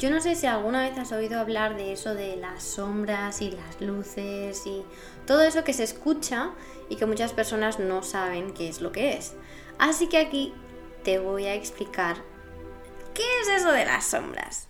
Yo 0.00 0.08
no 0.08 0.18
sé 0.22 0.34
si 0.34 0.46
alguna 0.46 0.80
vez 0.80 0.96
has 0.96 1.12
oído 1.12 1.38
hablar 1.38 1.76
de 1.76 1.92
eso 1.92 2.14
de 2.14 2.34
las 2.36 2.62
sombras 2.62 3.42
y 3.42 3.50
las 3.50 3.82
luces 3.82 4.66
y 4.66 4.82
todo 5.26 5.42
eso 5.42 5.62
que 5.62 5.74
se 5.74 5.82
escucha 5.82 6.52
y 6.88 6.96
que 6.96 7.04
muchas 7.04 7.34
personas 7.34 7.78
no 7.78 8.02
saben 8.02 8.54
qué 8.54 8.70
es 8.70 8.80
lo 8.80 8.92
que 8.92 9.12
es. 9.12 9.34
Así 9.78 10.08
que 10.08 10.16
aquí 10.16 10.54
te 11.04 11.18
voy 11.18 11.44
a 11.44 11.54
explicar 11.54 12.16
qué 13.12 13.24
es 13.42 13.60
eso 13.60 13.72
de 13.72 13.84
las 13.84 14.06
sombras. 14.06 14.69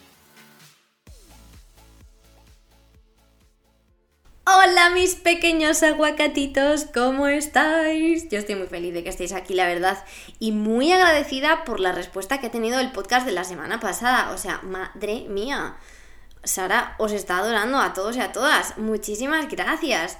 Hola 4.63 4.91
mis 4.91 5.15
pequeños 5.15 5.81
aguacatitos, 5.81 6.85
¿cómo 6.93 7.27
estáis? 7.27 8.29
Yo 8.29 8.37
estoy 8.37 8.53
muy 8.53 8.67
feliz 8.67 8.93
de 8.93 9.03
que 9.03 9.09
estéis 9.09 9.33
aquí, 9.33 9.55
la 9.55 9.65
verdad, 9.65 10.03
y 10.37 10.51
muy 10.51 10.91
agradecida 10.91 11.63
por 11.63 11.79
la 11.79 11.93
respuesta 11.93 12.39
que 12.39 12.47
ha 12.47 12.51
tenido 12.51 12.79
el 12.79 12.91
podcast 12.91 13.25
de 13.25 13.31
la 13.31 13.43
semana 13.43 13.79
pasada. 13.79 14.31
O 14.31 14.37
sea, 14.37 14.61
madre 14.61 15.25
mía, 15.29 15.77
Sara 16.43 16.95
os 16.99 17.11
está 17.11 17.39
adorando 17.39 17.79
a 17.79 17.93
todos 17.93 18.15
y 18.17 18.19
a 18.19 18.33
todas. 18.33 18.77
Muchísimas 18.77 19.47
gracias. 19.49 20.19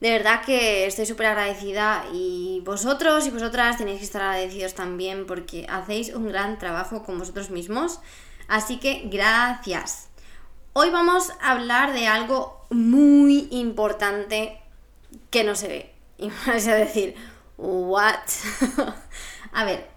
De 0.00 0.10
verdad 0.10 0.40
que 0.46 0.86
estoy 0.86 1.04
súper 1.04 1.26
agradecida 1.26 2.06
y 2.10 2.62
vosotros 2.64 3.26
y 3.26 3.30
vosotras 3.30 3.76
tenéis 3.76 3.98
que 3.98 4.04
estar 4.04 4.22
agradecidos 4.22 4.72
también 4.72 5.26
porque 5.26 5.66
hacéis 5.68 6.14
un 6.14 6.28
gran 6.28 6.58
trabajo 6.58 7.02
con 7.02 7.18
vosotros 7.18 7.50
mismos. 7.50 8.00
Así 8.48 8.78
que 8.78 9.02
gracias. 9.12 10.08
Hoy 10.76 10.90
vamos 10.90 11.30
a 11.40 11.52
hablar 11.52 11.92
de 11.92 12.08
algo 12.08 12.66
muy 12.68 13.46
importante 13.52 14.60
que 15.30 15.44
no 15.44 15.54
se 15.54 15.68
ve. 15.68 15.94
Y 16.18 16.26
me 16.46 16.52
vais 16.52 16.66
a 16.66 16.74
decir, 16.74 17.14
¿what? 17.56 18.18
a 19.52 19.64
ver, 19.64 19.88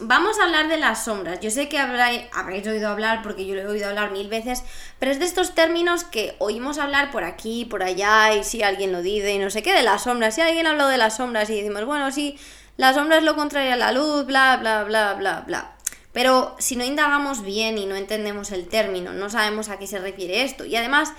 vamos 0.00 0.40
a 0.40 0.42
hablar 0.42 0.66
de 0.66 0.76
las 0.76 1.04
sombras. 1.04 1.38
Yo 1.38 1.52
sé 1.52 1.68
que 1.68 1.78
habréis 1.78 2.66
oído 2.66 2.88
hablar, 2.88 3.22
porque 3.22 3.46
yo 3.46 3.54
lo 3.54 3.60
he 3.60 3.66
oído 3.68 3.88
hablar 3.88 4.10
mil 4.10 4.26
veces, 4.26 4.64
pero 4.98 5.12
es 5.12 5.20
de 5.20 5.24
estos 5.26 5.54
términos 5.54 6.02
que 6.02 6.34
oímos 6.40 6.78
hablar 6.78 7.12
por 7.12 7.22
aquí, 7.22 7.64
por 7.64 7.84
allá, 7.84 8.34
y 8.34 8.42
si 8.42 8.64
alguien 8.64 8.90
lo 8.90 9.02
dice, 9.02 9.32
y 9.32 9.38
no 9.38 9.50
sé 9.50 9.62
qué, 9.62 9.72
de 9.72 9.84
las 9.84 10.02
sombras. 10.02 10.34
Si 10.34 10.40
alguien 10.40 10.66
habló 10.66 10.88
de 10.88 10.98
las 10.98 11.18
sombras 11.18 11.48
y 11.48 11.54
decimos, 11.54 11.84
bueno, 11.84 12.10
sí, 12.10 12.36
la 12.76 12.92
sombra 12.92 13.18
es 13.18 13.22
lo 13.22 13.36
contrario 13.36 13.72
a 13.72 13.76
la 13.76 13.92
luz, 13.92 14.26
bla, 14.26 14.56
bla, 14.56 14.82
bla, 14.82 15.14
bla, 15.14 15.44
bla. 15.46 15.73
Pero 16.14 16.54
si 16.60 16.76
no 16.76 16.84
indagamos 16.84 17.42
bien 17.42 17.76
y 17.76 17.86
no 17.86 17.96
entendemos 17.96 18.52
el 18.52 18.68
término, 18.68 19.12
no 19.12 19.28
sabemos 19.28 19.68
a 19.68 19.78
qué 19.78 19.88
se 19.88 19.98
refiere 19.98 20.44
esto. 20.44 20.64
Y 20.64 20.76
además, 20.76 21.12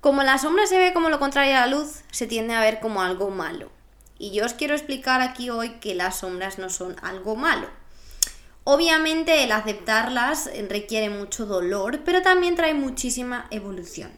como 0.00 0.24
la 0.24 0.38
sombra 0.38 0.66
se 0.66 0.76
ve 0.76 0.92
como 0.92 1.08
lo 1.08 1.20
contrario 1.20 1.56
a 1.56 1.60
la 1.60 1.66
luz, 1.68 2.02
se 2.10 2.26
tiende 2.26 2.54
a 2.54 2.60
ver 2.60 2.80
como 2.80 3.00
algo 3.00 3.30
malo. 3.30 3.70
Y 4.18 4.32
yo 4.32 4.44
os 4.44 4.52
quiero 4.54 4.74
explicar 4.74 5.20
aquí 5.20 5.50
hoy 5.50 5.78
que 5.80 5.94
las 5.94 6.18
sombras 6.18 6.58
no 6.58 6.68
son 6.68 6.96
algo 7.00 7.36
malo. 7.36 7.68
Obviamente 8.64 9.44
el 9.44 9.52
aceptarlas 9.52 10.50
requiere 10.68 11.10
mucho 11.10 11.46
dolor, 11.46 12.00
pero 12.04 12.20
también 12.20 12.56
trae 12.56 12.74
muchísima 12.74 13.46
evolución. 13.50 14.10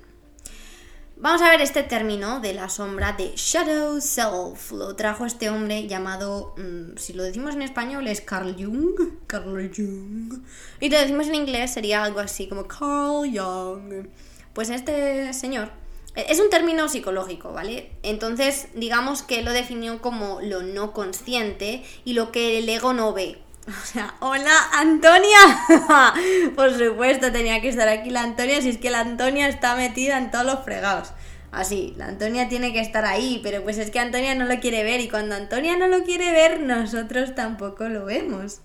Vamos 1.22 1.40
a 1.40 1.50
ver 1.50 1.60
este 1.60 1.84
término 1.84 2.40
de 2.40 2.52
la 2.52 2.68
sombra 2.68 3.12
de 3.12 3.30
Shadow 3.36 4.00
Self. 4.00 4.72
Lo 4.72 4.96
trajo 4.96 5.24
este 5.24 5.50
hombre 5.50 5.86
llamado, 5.86 6.52
mm, 6.56 6.96
si 6.96 7.12
lo 7.12 7.22
decimos 7.22 7.54
en 7.54 7.62
español, 7.62 8.08
es 8.08 8.20
Carl 8.20 8.56
Jung. 8.58 8.98
Carl 9.28 9.70
Jung. 9.72 10.42
Y 10.80 10.90
lo 10.90 10.98
decimos 10.98 11.28
en 11.28 11.36
inglés 11.36 11.72
sería 11.72 12.02
algo 12.02 12.18
así 12.18 12.48
como 12.48 12.66
Carl 12.66 13.30
Jung. 13.32 14.08
Pues 14.52 14.68
este 14.70 15.32
señor 15.32 15.70
e, 16.16 16.26
es 16.28 16.40
un 16.40 16.50
término 16.50 16.88
psicológico, 16.88 17.52
¿vale? 17.52 17.92
Entonces, 18.02 18.66
digamos 18.74 19.22
que 19.22 19.42
lo 19.42 19.52
definió 19.52 20.02
como 20.02 20.40
lo 20.42 20.64
no 20.64 20.92
consciente 20.92 21.84
y 22.04 22.14
lo 22.14 22.32
que 22.32 22.58
el 22.58 22.68
ego 22.68 22.94
no 22.94 23.12
ve. 23.12 23.38
O 23.68 23.86
sea, 23.86 24.14
hola 24.20 24.52
Antonia. 24.72 25.38
Por 26.56 26.76
supuesto, 26.76 27.32
tenía 27.32 27.60
que 27.60 27.68
estar 27.68 27.88
aquí 27.88 28.10
la 28.10 28.22
Antonia, 28.22 28.60
si 28.60 28.70
es 28.70 28.78
que 28.78 28.90
la 28.90 29.00
Antonia 29.00 29.48
está 29.48 29.76
metida 29.76 30.18
en 30.18 30.30
todos 30.30 30.44
los 30.44 30.64
fregados. 30.64 31.12
Así, 31.50 31.94
la 31.98 32.06
Antonia 32.06 32.48
tiene 32.48 32.72
que 32.72 32.80
estar 32.80 33.04
ahí, 33.04 33.40
pero 33.42 33.62
pues 33.62 33.76
es 33.76 33.90
que 33.90 33.98
Antonia 33.98 34.34
no 34.34 34.46
lo 34.46 34.58
quiere 34.58 34.84
ver 34.84 35.00
y 35.00 35.08
cuando 35.08 35.34
Antonia 35.34 35.76
no 35.76 35.86
lo 35.86 36.02
quiere 36.02 36.32
ver, 36.32 36.60
nosotros 36.60 37.34
tampoco 37.34 37.88
lo 37.88 38.06
vemos. 38.06 38.60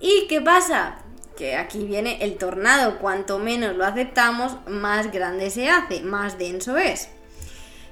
¿Y 0.00 0.26
qué 0.28 0.40
pasa? 0.40 0.98
Que 1.36 1.54
aquí 1.54 1.84
viene 1.84 2.18
el 2.24 2.36
tornado, 2.36 2.98
cuanto 2.98 3.38
menos 3.38 3.76
lo 3.76 3.84
aceptamos, 3.84 4.56
más 4.66 5.12
grande 5.12 5.50
se 5.50 5.68
hace, 5.68 6.02
más 6.02 6.38
denso 6.38 6.76
es. 6.76 7.08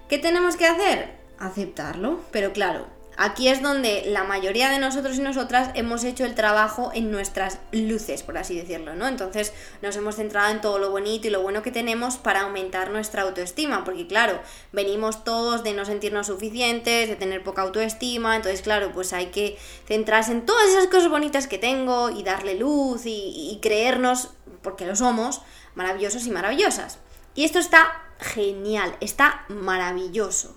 ¿Qué 0.08 0.18
tenemos 0.18 0.56
que 0.56 0.66
hacer? 0.66 1.14
Aceptarlo, 1.38 2.20
pero 2.32 2.52
claro, 2.52 2.88
Aquí 3.18 3.48
es 3.48 3.62
donde 3.62 4.02
la 4.06 4.24
mayoría 4.24 4.68
de 4.68 4.78
nosotros 4.78 5.16
y 5.16 5.22
nosotras 5.22 5.70
hemos 5.74 6.04
hecho 6.04 6.26
el 6.26 6.34
trabajo 6.34 6.90
en 6.92 7.10
nuestras 7.10 7.60
luces, 7.72 8.22
por 8.22 8.36
así 8.36 8.54
decirlo, 8.54 8.94
¿no? 8.94 9.08
Entonces 9.08 9.54
nos 9.80 9.96
hemos 9.96 10.16
centrado 10.16 10.50
en 10.50 10.60
todo 10.60 10.78
lo 10.78 10.90
bonito 10.90 11.26
y 11.26 11.30
lo 11.30 11.40
bueno 11.40 11.62
que 11.62 11.70
tenemos 11.70 12.18
para 12.18 12.42
aumentar 12.42 12.90
nuestra 12.90 13.22
autoestima, 13.22 13.84
porque 13.84 14.06
claro, 14.06 14.38
venimos 14.72 15.24
todos 15.24 15.64
de 15.64 15.72
no 15.72 15.86
sentirnos 15.86 16.26
suficientes, 16.26 17.08
de 17.08 17.16
tener 17.16 17.42
poca 17.42 17.62
autoestima, 17.62 18.36
entonces 18.36 18.60
claro, 18.60 18.92
pues 18.92 19.14
hay 19.14 19.26
que 19.26 19.56
centrarse 19.86 20.32
en 20.32 20.44
todas 20.44 20.68
esas 20.68 20.88
cosas 20.88 21.08
bonitas 21.08 21.46
que 21.46 21.56
tengo 21.56 22.10
y 22.10 22.22
darle 22.22 22.56
luz 22.56 23.06
y, 23.06 23.50
y 23.50 23.60
creernos, 23.62 24.34
porque 24.60 24.84
lo 24.84 24.94
somos, 24.94 25.40
maravillosos 25.74 26.26
y 26.26 26.30
maravillosas. 26.30 26.98
Y 27.34 27.44
esto 27.44 27.58
está 27.58 28.02
genial, 28.20 28.94
está 29.00 29.46
maravilloso. 29.48 30.54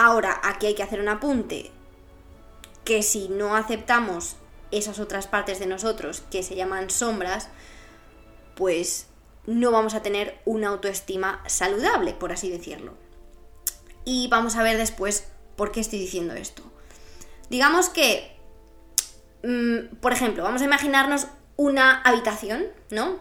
Ahora, 0.00 0.40
aquí 0.44 0.66
hay 0.66 0.76
que 0.76 0.84
hacer 0.84 1.00
un 1.00 1.08
apunte, 1.08 1.72
que 2.84 3.02
si 3.02 3.28
no 3.28 3.56
aceptamos 3.56 4.36
esas 4.70 5.00
otras 5.00 5.26
partes 5.26 5.58
de 5.58 5.66
nosotros 5.66 6.22
que 6.30 6.44
se 6.44 6.54
llaman 6.54 6.88
sombras, 6.88 7.48
pues 8.54 9.08
no 9.44 9.72
vamos 9.72 9.94
a 9.94 10.02
tener 10.02 10.40
una 10.44 10.68
autoestima 10.68 11.42
saludable, 11.48 12.12
por 12.12 12.30
así 12.30 12.48
decirlo. 12.48 12.94
Y 14.04 14.28
vamos 14.28 14.54
a 14.54 14.62
ver 14.62 14.78
después 14.78 15.26
por 15.56 15.72
qué 15.72 15.80
estoy 15.80 15.98
diciendo 15.98 16.34
esto. 16.34 16.62
Digamos 17.50 17.88
que, 17.88 18.36
mm, 19.42 19.96
por 19.96 20.12
ejemplo, 20.12 20.44
vamos 20.44 20.62
a 20.62 20.66
imaginarnos 20.66 21.26
una 21.56 22.02
habitación, 22.02 22.66
¿no? 22.90 23.18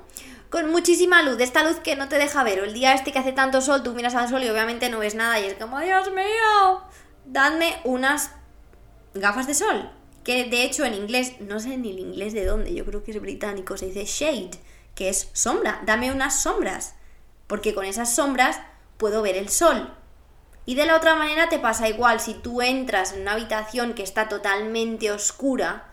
Con 0.50 0.72
muchísima 0.72 1.22
luz, 1.24 1.38
de 1.38 1.44
esta 1.44 1.64
luz 1.64 1.78
que 1.78 1.96
no 1.96 2.08
te 2.08 2.18
deja 2.18 2.44
ver. 2.44 2.62
O 2.62 2.64
el 2.64 2.74
día 2.74 2.94
este 2.94 3.12
que 3.12 3.20
hace 3.20 3.32
tanto 3.32 3.62
sol, 3.62 3.84
tú 3.84 3.94
miras 3.94 4.16
al 4.16 4.30
sol 4.30 4.44
y 4.44 4.50
obviamente 4.50 4.90
no 4.90 5.00
ves 5.00 5.16
nada 5.16 5.40
y 5.40 5.46
es 5.46 5.56
como, 5.56 5.80
Dios 5.80 6.12
mío, 6.12 6.82
dadme 7.26 7.80
unas 7.84 8.32
gafas 9.14 9.48
de 9.48 9.54
sol. 9.54 9.92
Que 10.24 10.46
de 10.46 10.64
hecho 10.64 10.86
en 10.86 10.94
inglés, 10.94 11.40
no 11.40 11.60
sé 11.60 11.78
ni 11.78 11.92
el 11.92 12.00
inglés 12.00 12.34
de 12.34 12.46
dónde, 12.46 12.74
yo 12.74 12.86
creo 12.86 13.04
que 13.04 13.12
es 13.12 13.22
británico, 13.22 13.78
se 13.78 13.88
dice 13.88 14.06
shade, 14.06 14.52
que 14.96 15.10
es 15.10 15.30
sombra. 15.34 15.82
Dame 15.86 16.12
unas 16.12 16.42
sombras, 16.42 16.96
porque 17.48 17.74
con 17.74 17.86
esas 17.86 18.14
sombras 18.14 18.60
puedo 18.98 19.22
ver 19.22 19.38
el 19.38 19.50
sol. 19.50 19.94
Y 20.66 20.76
de 20.76 20.86
la 20.86 20.98
otra 20.98 21.16
manera 21.16 21.48
te 21.48 21.60
pasa 21.60 21.88
igual, 21.88 22.20
si 22.20 22.34
tú 22.34 22.62
entras 22.62 23.14
en 23.14 23.22
una 23.22 23.34
habitación 23.34 23.94
que 23.94 24.04
está 24.04 24.28
totalmente 24.28 25.12
oscura, 25.12 25.90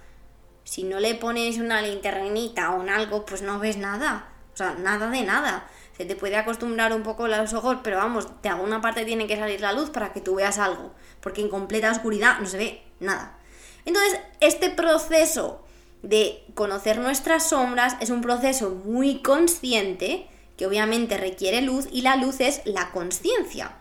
si 0.64 0.82
no 0.82 0.98
le 0.98 1.14
pones 1.14 1.58
una 1.58 1.80
linternita 1.80 2.70
o 2.70 2.80
un 2.80 2.88
algo, 2.88 3.24
pues 3.24 3.42
no 3.42 3.60
ves 3.60 3.76
nada. 3.76 4.33
O 4.54 4.56
sea, 4.56 4.74
nada 4.74 5.10
de 5.10 5.22
nada. 5.22 5.68
Se 5.96 6.04
te 6.04 6.16
puede 6.16 6.36
acostumbrar 6.36 6.92
un 6.92 7.02
poco 7.02 7.28
los 7.28 7.52
ojos, 7.54 7.78
pero 7.82 7.98
vamos, 7.98 8.28
de 8.42 8.48
alguna 8.48 8.80
parte 8.80 9.04
tiene 9.04 9.26
que 9.26 9.36
salir 9.36 9.60
la 9.60 9.72
luz 9.72 9.90
para 9.90 10.12
que 10.12 10.20
tú 10.20 10.36
veas 10.36 10.58
algo. 10.58 10.92
Porque 11.20 11.40
en 11.40 11.48
completa 11.48 11.90
oscuridad 11.90 12.38
no 12.40 12.46
se 12.46 12.58
ve 12.58 12.82
nada. 13.00 13.36
Entonces, 13.84 14.18
este 14.40 14.70
proceso 14.70 15.64
de 16.02 16.44
conocer 16.54 16.98
nuestras 16.98 17.48
sombras 17.48 17.96
es 18.00 18.10
un 18.10 18.20
proceso 18.20 18.70
muy 18.70 19.22
consciente 19.22 20.28
que 20.56 20.66
obviamente 20.66 21.16
requiere 21.16 21.62
luz 21.62 21.88
y 21.90 22.02
la 22.02 22.16
luz 22.16 22.40
es 22.40 22.62
la 22.64 22.90
conciencia. 22.92 23.72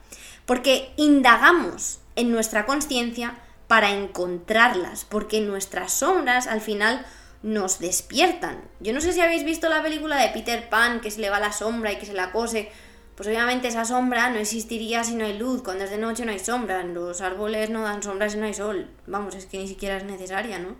Porque 0.45 0.91
indagamos 0.97 1.99
en 2.15 2.31
nuestra 2.31 2.65
conciencia 2.65 3.37
para 3.67 3.91
encontrarlas, 3.91 5.05
porque 5.05 5.41
nuestras 5.41 5.93
sombras 5.93 6.47
al 6.47 6.61
final 6.61 7.05
nos 7.43 7.79
despiertan. 7.79 8.63
Yo 8.79 8.93
no 8.93 9.01
sé 9.01 9.11
si 9.11 9.19
habéis 9.19 9.43
visto 9.43 9.69
la 9.69 9.83
película 9.83 10.17
de 10.17 10.29
Peter 10.29 10.69
Pan, 10.69 11.01
que 11.01 11.11
se 11.11 11.19
le 11.21 11.29
va 11.29 11.39
la 11.39 11.51
sombra 11.51 11.91
y 11.91 11.97
que 11.97 12.05
se 12.05 12.13
la 12.13 12.31
cose. 12.31 12.71
Pues 13.15 13.27
obviamente 13.27 13.67
esa 13.67 13.85
sombra 13.85 14.29
no 14.29 14.37
existiría 14.37 15.03
si 15.03 15.15
no 15.15 15.25
hay 15.25 15.37
luz. 15.37 15.61
Cuando 15.61 15.83
es 15.83 15.91
de 15.91 15.97
noche 15.97 16.25
no 16.25 16.31
hay 16.31 16.39
sombra. 16.39 16.83
Los 16.83 17.21
árboles 17.21 17.69
no 17.69 17.83
dan 17.83 18.01
sombra 18.01 18.29
si 18.29 18.37
no 18.37 18.45
hay 18.45 18.53
sol. 18.53 18.89
Vamos, 19.05 19.35
es 19.35 19.45
que 19.45 19.57
ni 19.57 19.67
siquiera 19.67 19.97
es 19.97 20.05
necesaria, 20.05 20.57
¿no? 20.57 20.75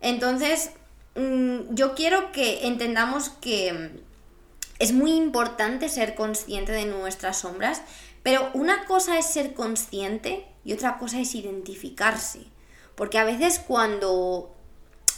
Entonces, 0.00 0.72
mm, 1.14 1.74
yo 1.74 1.94
quiero 1.94 2.32
que 2.32 2.66
entendamos 2.66 3.30
que 3.30 4.02
es 4.80 4.92
muy 4.92 5.12
importante 5.12 5.88
ser 5.88 6.16
consciente 6.16 6.72
de 6.72 6.86
nuestras 6.86 7.38
sombras, 7.38 7.82
pero 8.24 8.50
una 8.54 8.84
cosa 8.84 9.18
es 9.18 9.26
ser 9.26 9.54
consciente 9.54 10.44
y 10.64 10.72
otra 10.72 10.98
cosa 10.98 11.20
es 11.20 11.34
identificarse. 11.36 12.40
Porque 12.94 13.18
a 13.18 13.24
veces 13.24 13.60
cuando 13.60 14.57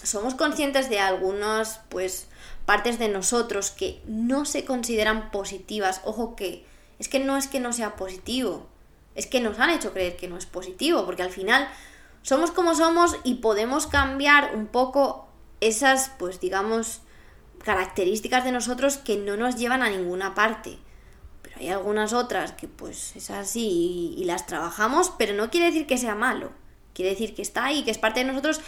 somos 0.02 0.34
conscientes 0.34 0.88
de 0.88 1.00
algunas 1.00 1.80
pues 1.88 2.28
partes 2.66 2.98
de 2.98 3.08
nosotros 3.08 3.70
que 3.70 4.00
no 4.06 4.44
se 4.44 4.64
consideran 4.64 5.30
positivas, 5.30 6.00
ojo 6.04 6.36
que 6.36 6.66
es 6.98 7.08
que 7.08 7.18
no 7.18 7.36
es 7.36 7.46
que 7.46 7.60
no 7.60 7.72
sea 7.72 7.96
positivo, 7.96 8.66
es 9.14 9.26
que 9.26 9.40
nos 9.40 9.58
han 9.58 9.70
hecho 9.70 9.92
creer 9.92 10.16
que 10.16 10.28
no 10.28 10.36
es 10.36 10.46
positivo, 10.46 11.04
porque 11.06 11.22
al 11.22 11.30
final 11.30 11.68
somos 12.22 12.50
como 12.50 12.74
somos 12.74 13.16
y 13.24 13.36
podemos 13.36 13.86
cambiar 13.86 14.54
un 14.54 14.66
poco 14.66 15.28
esas 15.60 16.10
pues 16.18 16.40
digamos 16.40 17.00
características 17.62 18.44
de 18.44 18.52
nosotros 18.52 18.96
que 18.96 19.16
no 19.16 19.36
nos 19.36 19.56
llevan 19.56 19.82
a 19.82 19.90
ninguna 19.90 20.34
parte. 20.34 20.78
Pero 21.42 21.56
hay 21.58 21.68
algunas 21.68 22.12
otras 22.12 22.52
que 22.52 22.68
pues 22.68 23.16
es 23.16 23.30
así 23.30 24.14
y, 24.16 24.24
las 24.24 24.46
trabajamos, 24.46 25.12
pero 25.18 25.34
no 25.34 25.50
quiere 25.50 25.66
decir 25.66 25.86
que 25.86 25.98
sea 25.98 26.14
malo. 26.14 26.52
Quiere 26.94 27.10
decir 27.10 27.34
que 27.34 27.42
está 27.42 27.64
ahí, 27.64 27.82
que 27.84 27.90
es 27.90 27.98
parte 27.98 28.20
de 28.20 28.26
nosotros, 28.26 28.60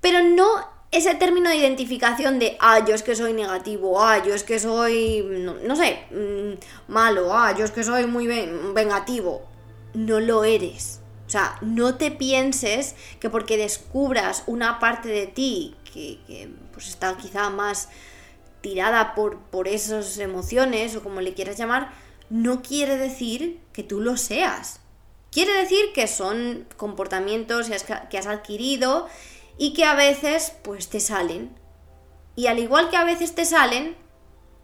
pero 0.00 0.22
no 0.22 0.78
ese 0.90 1.14
término 1.14 1.50
de 1.50 1.56
identificación 1.56 2.38
de, 2.38 2.56
ah, 2.60 2.84
yo 2.84 2.94
es 2.94 3.02
que 3.02 3.14
soy 3.14 3.34
negativo, 3.34 4.02
ah, 4.02 4.24
yo 4.24 4.34
es 4.34 4.42
que 4.42 4.58
soy, 4.58 5.22
no, 5.22 5.76
sé, 5.76 5.98
mm, 6.10 6.90
malo, 6.92 7.36
ah, 7.36 7.54
yo 7.56 7.64
es 7.64 7.70
que 7.70 7.84
soy 7.84 8.06
muy 8.06 8.26
vengativo. 8.26 9.42
No 9.94 10.20
lo 10.20 10.44
eres. 10.44 11.00
O 11.26 11.30
sea, 11.30 11.58
no 11.60 11.96
te 11.96 12.10
pienses 12.10 12.94
que 13.20 13.28
porque 13.28 13.58
descubras 13.58 14.44
una 14.46 14.78
parte 14.78 15.08
de 15.08 15.26
ti 15.26 15.76
que, 15.92 16.48
pues 16.72 16.88
está 16.88 17.16
quizá 17.16 17.50
más 17.50 17.90
tirada 18.62 19.14
por, 19.14 19.38
por 19.38 19.68
esas 19.68 20.16
emociones 20.18 20.96
o 20.96 21.02
como 21.02 21.20
le 21.20 21.34
quieras 21.34 21.58
llamar, 21.58 21.92
no 22.30 22.62
quiere 22.62 22.96
decir 22.96 23.60
que 23.72 23.82
tú 23.82 24.00
lo 24.00 24.16
seas. 24.16 24.80
Quiere 25.30 25.52
decir 25.52 25.92
que 25.94 26.06
son 26.06 26.66
comportamientos 26.78 27.68
que 28.08 28.18
has 28.18 28.26
adquirido 28.26 29.06
y 29.58 29.74
que 29.74 29.84
a 29.84 29.94
veces 29.94 30.52
pues 30.62 30.88
te 30.88 31.00
salen. 31.00 31.54
Y 32.36 32.46
al 32.46 32.58
igual 32.58 32.88
que 32.88 32.96
a 32.96 33.04
veces 33.04 33.34
te 33.34 33.44
salen, 33.44 33.96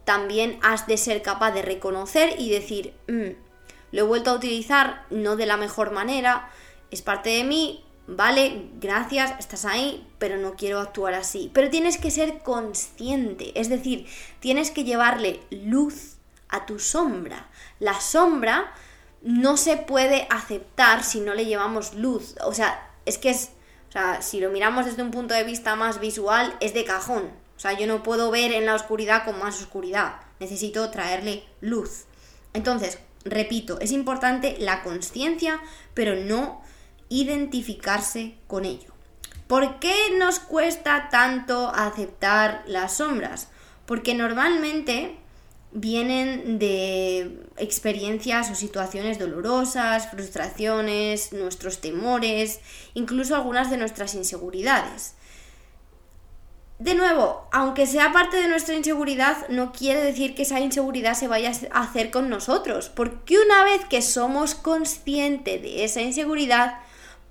también 0.05 0.57
has 0.63 0.87
de 0.87 0.97
ser 0.97 1.21
capaz 1.21 1.51
de 1.51 1.61
reconocer 1.61 2.39
y 2.39 2.49
decir, 2.49 2.93
mm, 3.07 3.35
lo 3.91 4.01
he 4.01 4.03
vuelto 4.03 4.31
a 4.31 4.35
utilizar 4.35 5.05
no 5.09 5.35
de 5.35 5.45
la 5.45 5.57
mejor 5.57 5.91
manera, 5.91 6.49
es 6.91 7.01
parte 7.01 7.31
de 7.31 7.43
mí, 7.43 7.83
vale, 8.07 8.69
gracias, 8.79 9.33
estás 9.39 9.65
ahí, 9.65 10.07
pero 10.17 10.37
no 10.37 10.55
quiero 10.55 10.79
actuar 10.79 11.13
así. 11.13 11.51
Pero 11.53 11.69
tienes 11.69 11.97
que 11.97 12.11
ser 12.11 12.39
consciente, 12.39 13.59
es 13.59 13.69
decir, 13.69 14.07
tienes 14.39 14.71
que 14.71 14.83
llevarle 14.83 15.41
luz 15.49 16.17
a 16.49 16.65
tu 16.65 16.79
sombra. 16.79 17.49
La 17.79 17.99
sombra 17.99 18.73
no 19.21 19.57
se 19.57 19.77
puede 19.77 20.27
aceptar 20.29 21.03
si 21.03 21.19
no 21.19 21.33
le 21.33 21.45
llevamos 21.45 21.95
luz. 21.95 22.35
O 22.45 22.53
sea, 22.53 22.91
es 23.05 23.17
que 23.17 23.31
es, 23.31 23.51
sea, 23.95 24.21
si 24.21 24.39
lo 24.39 24.49
miramos 24.49 24.85
desde 24.85 25.03
un 25.03 25.11
punto 25.11 25.33
de 25.33 25.43
vista 25.43 25.75
más 25.75 25.99
visual, 25.99 26.55
es 26.59 26.73
de 26.73 26.83
cajón. 26.83 27.31
O 27.55 27.59
sea, 27.59 27.73
yo 27.73 27.87
no 27.87 28.03
puedo 28.03 28.31
ver 28.31 28.51
en 28.51 28.65
la 28.65 28.75
oscuridad 28.75 29.23
con 29.23 29.39
más 29.39 29.61
oscuridad. 29.61 30.15
Necesito 30.39 30.89
traerle 30.91 31.43
luz. 31.61 32.05
Entonces, 32.53 32.99
repito, 33.23 33.79
es 33.79 33.91
importante 33.91 34.57
la 34.59 34.83
conciencia, 34.83 35.61
pero 35.93 36.15
no 36.15 36.61
identificarse 37.09 38.35
con 38.47 38.65
ello. 38.65 38.93
¿Por 39.47 39.79
qué 39.79 39.95
nos 40.17 40.39
cuesta 40.39 41.09
tanto 41.09 41.69
aceptar 41.69 42.63
las 42.65 42.97
sombras? 42.97 43.49
Porque 43.85 44.15
normalmente 44.15 45.17
vienen 45.75 46.57
de 46.57 47.43
experiencias 47.57 48.49
o 48.49 48.55
situaciones 48.55 49.19
dolorosas, 49.19 50.09
frustraciones, 50.09 51.33
nuestros 51.33 51.81
temores, 51.81 52.61
incluso 52.93 53.35
algunas 53.35 53.69
de 53.69 53.77
nuestras 53.77 54.15
inseguridades. 54.15 55.15
De 56.79 56.95
nuevo, 56.95 57.47
aunque 57.51 57.87
sea 57.87 58.13
parte 58.13 58.37
de 58.37 58.47
nuestra 58.47 58.75
inseguridad, 58.75 59.49
no 59.49 59.73
quiere 59.73 60.01
decir 60.01 60.33
que 60.33 60.43
esa 60.43 60.61
inseguridad 60.61 61.13
se 61.13 61.27
vaya 61.27 61.51
a 61.71 61.83
hacer 61.83 62.09
con 62.09 62.29
nosotros, 62.29 62.89
porque 62.89 63.37
una 63.37 63.65
vez 63.65 63.83
que 63.85 64.01
somos 64.01 64.55
conscientes 64.55 65.61
de 65.61 65.83
esa 65.83 66.01
inseguridad, 66.01 66.79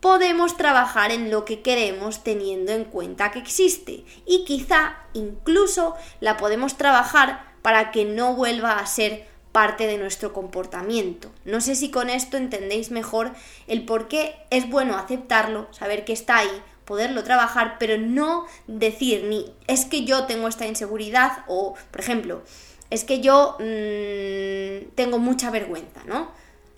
podemos 0.01 0.59
trabajar 0.59 1.13
en 1.13 1.31
lo 1.31 1.47
que 1.47 1.63
queremos 1.63 2.23
teniendo 2.23 2.73
en 2.73 2.85
cuenta 2.85 3.31
que 3.31 3.39
existe 3.39 4.05
y 4.27 4.45
quizá 4.45 4.97
incluso 5.15 5.95
la 6.21 6.37
podemos 6.37 6.77
trabajar 6.77 7.54
para 7.65 7.93
que 7.93 8.05
no 8.05 8.35
vuelva 8.35 8.79
a 8.79 8.87
ser 8.87 9.27
parte 9.51 9.87
de 9.87 9.97
nuestro 9.97 10.35
comportamiento. 10.35 11.31
No 11.47 11.63
sé 11.63 11.77
si 11.77 11.91
con 11.91 12.11
esto 12.11 12.37
entendéis 12.37 12.91
mejor 12.91 13.31
el 13.69 13.87
por 13.87 14.07
qué 14.07 14.37
es 14.51 14.69
bueno 14.69 14.99
aceptarlo, 14.99 15.67
saber 15.73 16.05
que 16.05 16.13
está 16.13 16.37
ahí, 16.37 16.63
poderlo 16.85 17.25
trabajar, 17.25 17.77
pero 17.79 17.97
no 17.97 18.45
decir 18.67 19.25
ni 19.31 19.51
es 19.67 19.87
que 19.87 20.05
yo 20.05 20.27
tengo 20.27 20.47
esta 20.47 20.67
inseguridad 20.67 21.39
o, 21.47 21.75
por 21.91 22.03
ejemplo, 22.03 22.43
es 22.91 23.05
que 23.05 23.23
yo 23.23 23.57
mmm, 23.61 24.91
tengo 24.95 25.19
mucha 25.19 25.51
vergüenza, 25.51 26.03
¿no? 26.05 26.33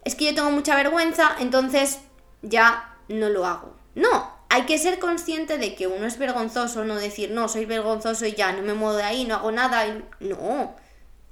Es 0.04 0.14
que 0.14 0.26
yo 0.26 0.36
tengo 0.36 0.52
mucha 0.52 0.76
vergüenza, 0.76 1.34
entonces 1.40 1.98
ya 2.42 2.96
no 3.08 3.28
lo 3.28 3.44
hago. 3.44 3.74
No, 3.96 4.35
hay 4.48 4.62
que 4.62 4.78
ser 4.78 4.98
consciente 4.98 5.58
de 5.58 5.74
que 5.74 5.86
uno 5.86 6.06
es 6.06 6.18
vergonzoso, 6.18 6.84
no 6.84 6.96
decir, 6.96 7.30
no, 7.30 7.48
soy 7.48 7.64
vergonzoso 7.64 8.26
y 8.26 8.32
ya, 8.32 8.52
no 8.52 8.62
me 8.62 8.74
muevo 8.74 8.96
de 8.96 9.02
ahí, 9.02 9.24
no 9.24 9.36
hago 9.36 9.52
nada. 9.52 9.86
Y... 9.86 10.04
No, 10.20 10.74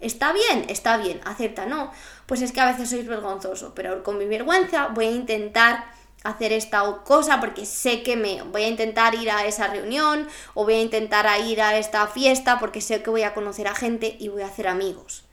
está 0.00 0.32
bien, 0.32 0.66
está 0.68 0.96
bien, 0.96 1.20
acepta, 1.24 1.66
no. 1.66 1.92
Pues 2.26 2.42
es 2.42 2.52
que 2.52 2.60
a 2.60 2.70
veces 2.70 2.90
soy 2.90 3.02
vergonzoso, 3.02 3.74
pero 3.74 4.02
con 4.02 4.18
mi 4.18 4.26
vergüenza 4.26 4.88
voy 4.88 5.06
a 5.06 5.10
intentar 5.12 5.84
hacer 6.24 6.52
esta 6.52 6.82
cosa 7.04 7.38
porque 7.38 7.66
sé 7.66 8.02
que 8.02 8.16
me 8.16 8.42
voy 8.42 8.62
a 8.64 8.68
intentar 8.68 9.14
ir 9.14 9.30
a 9.30 9.44
esa 9.44 9.68
reunión 9.68 10.26
o 10.54 10.64
voy 10.64 10.74
a 10.74 10.80
intentar 10.80 11.26
ir 11.46 11.60
a 11.60 11.76
esta 11.76 12.06
fiesta 12.06 12.58
porque 12.58 12.80
sé 12.80 13.02
que 13.02 13.10
voy 13.10 13.22
a 13.22 13.34
conocer 13.34 13.68
a 13.68 13.74
gente 13.74 14.16
y 14.18 14.28
voy 14.28 14.42
a 14.42 14.46
hacer 14.46 14.66
amigos. 14.66 15.24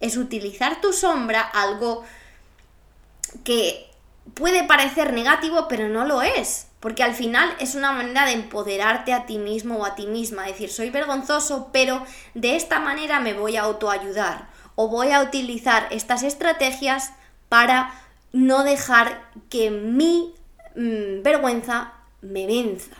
Es 0.00 0.16
utilizar 0.16 0.80
tu 0.80 0.92
sombra, 0.92 1.40
algo 1.40 2.04
que 3.44 3.88
puede 4.34 4.64
parecer 4.64 5.12
negativo, 5.12 5.68
pero 5.68 5.88
no 5.88 6.04
lo 6.04 6.20
es. 6.20 6.66
Porque 6.80 7.02
al 7.02 7.14
final 7.14 7.54
es 7.60 7.74
una 7.74 7.92
manera 7.92 8.24
de 8.24 8.32
empoderarte 8.32 9.12
a 9.12 9.26
ti 9.26 9.38
mismo 9.38 9.76
o 9.76 9.84
a 9.84 9.94
ti 9.94 10.06
misma. 10.06 10.46
Decir, 10.46 10.70
soy 10.70 10.88
vergonzoso, 10.90 11.68
pero 11.72 12.04
de 12.34 12.56
esta 12.56 12.80
manera 12.80 13.20
me 13.20 13.34
voy 13.34 13.56
a 13.56 13.62
autoayudar. 13.62 14.48
O 14.76 14.88
voy 14.88 15.12
a 15.12 15.22
utilizar 15.22 15.86
estas 15.90 16.22
estrategias 16.22 17.12
para 17.50 17.92
no 18.32 18.64
dejar 18.64 19.30
que 19.50 19.70
mi 19.70 20.34
mm, 20.74 21.22
vergüenza 21.22 21.92
me 22.22 22.46
venza. 22.46 22.96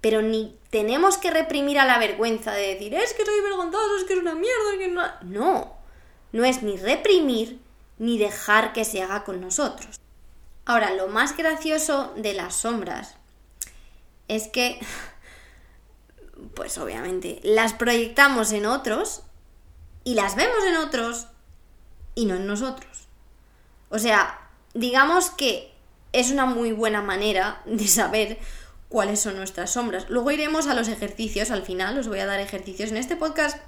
Pero 0.00 0.22
ni 0.22 0.56
tenemos 0.70 1.18
que 1.18 1.30
reprimir 1.30 1.78
a 1.78 1.84
la 1.84 1.98
vergüenza 1.98 2.52
de 2.52 2.74
decir, 2.74 2.94
es 2.94 3.12
que 3.12 3.26
soy 3.26 3.40
vergonzoso, 3.42 3.96
es 3.98 4.04
que 4.04 4.14
es 4.14 4.20
una 4.20 4.34
mierda, 4.34 4.78
que 4.78 4.88
no. 4.88 5.02
No, 5.22 5.76
no 6.32 6.44
es 6.44 6.62
ni 6.62 6.78
reprimir 6.78 7.60
ni 7.98 8.18
dejar 8.18 8.72
que 8.72 8.84
se 8.84 9.02
haga 9.02 9.22
con 9.22 9.40
nosotros. 9.40 10.01
Ahora, 10.64 10.92
lo 10.92 11.08
más 11.08 11.36
gracioso 11.36 12.12
de 12.16 12.34
las 12.34 12.54
sombras 12.54 13.16
es 14.28 14.48
que, 14.48 14.80
pues 16.54 16.78
obviamente, 16.78 17.40
las 17.42 17.72
proyectamos 17.72 18.52
en 18.52 18.66
otros 18.66 19.22
y 20.04 20.14
las 20.14 20.36
vemos 20.36 20.64
en 20.66 20.76
otros 20.76 21.26
y 22.14 22.26
no 22.26 22.36
en 22.36 22.46
nosotros. 22.46 23.08
O 23.88 23.98
sea, 23.98 24.40
digamos 24.74 25.30
que 25.30 25.72
es 26.12 26.30
una 26.30 26.46
muy 26.46 26.72
buena 26.72 27.02
manera 27.02 27.62
de 27.64 27.88
saber 27.88 28.38
cuáles 28.88 29.20
son 29.20 29.36
nuestras 29.36 29.70
sombras. 29.70 30.08
Luego 30.10 30.30
iremos 30.30 30.66
a 30.66 30.74
los 30.74 30.88
ejercicios, 30.88 31.50
al 31.50 31.62
final 31.62 31.98
os 31.98 32.08
voy 32.08 32.20
a 32.20 32.26
dar 32.26 32.40
ejercicios. 32.40 32.90
En 32.90 32.98
este 32.98 33.16
podcast 33.16 33.58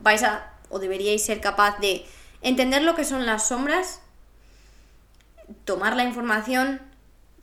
vais 0.00 0.22
a 0.22 0.52
o 0.68 0.78
deberíais 0.78 1.24
ser 1.24 1.40
capaz 1.40 1.78
de 1.80 2.06
entender 2.42 2.82
lo 2.82 2.94
que 2.94 3.04
son 3.04 3.26
las 3.26 3.48
sombras 3.48 4.00
tomar 5.64 5.96
la 5.96 6.04
información, 6.04 6.80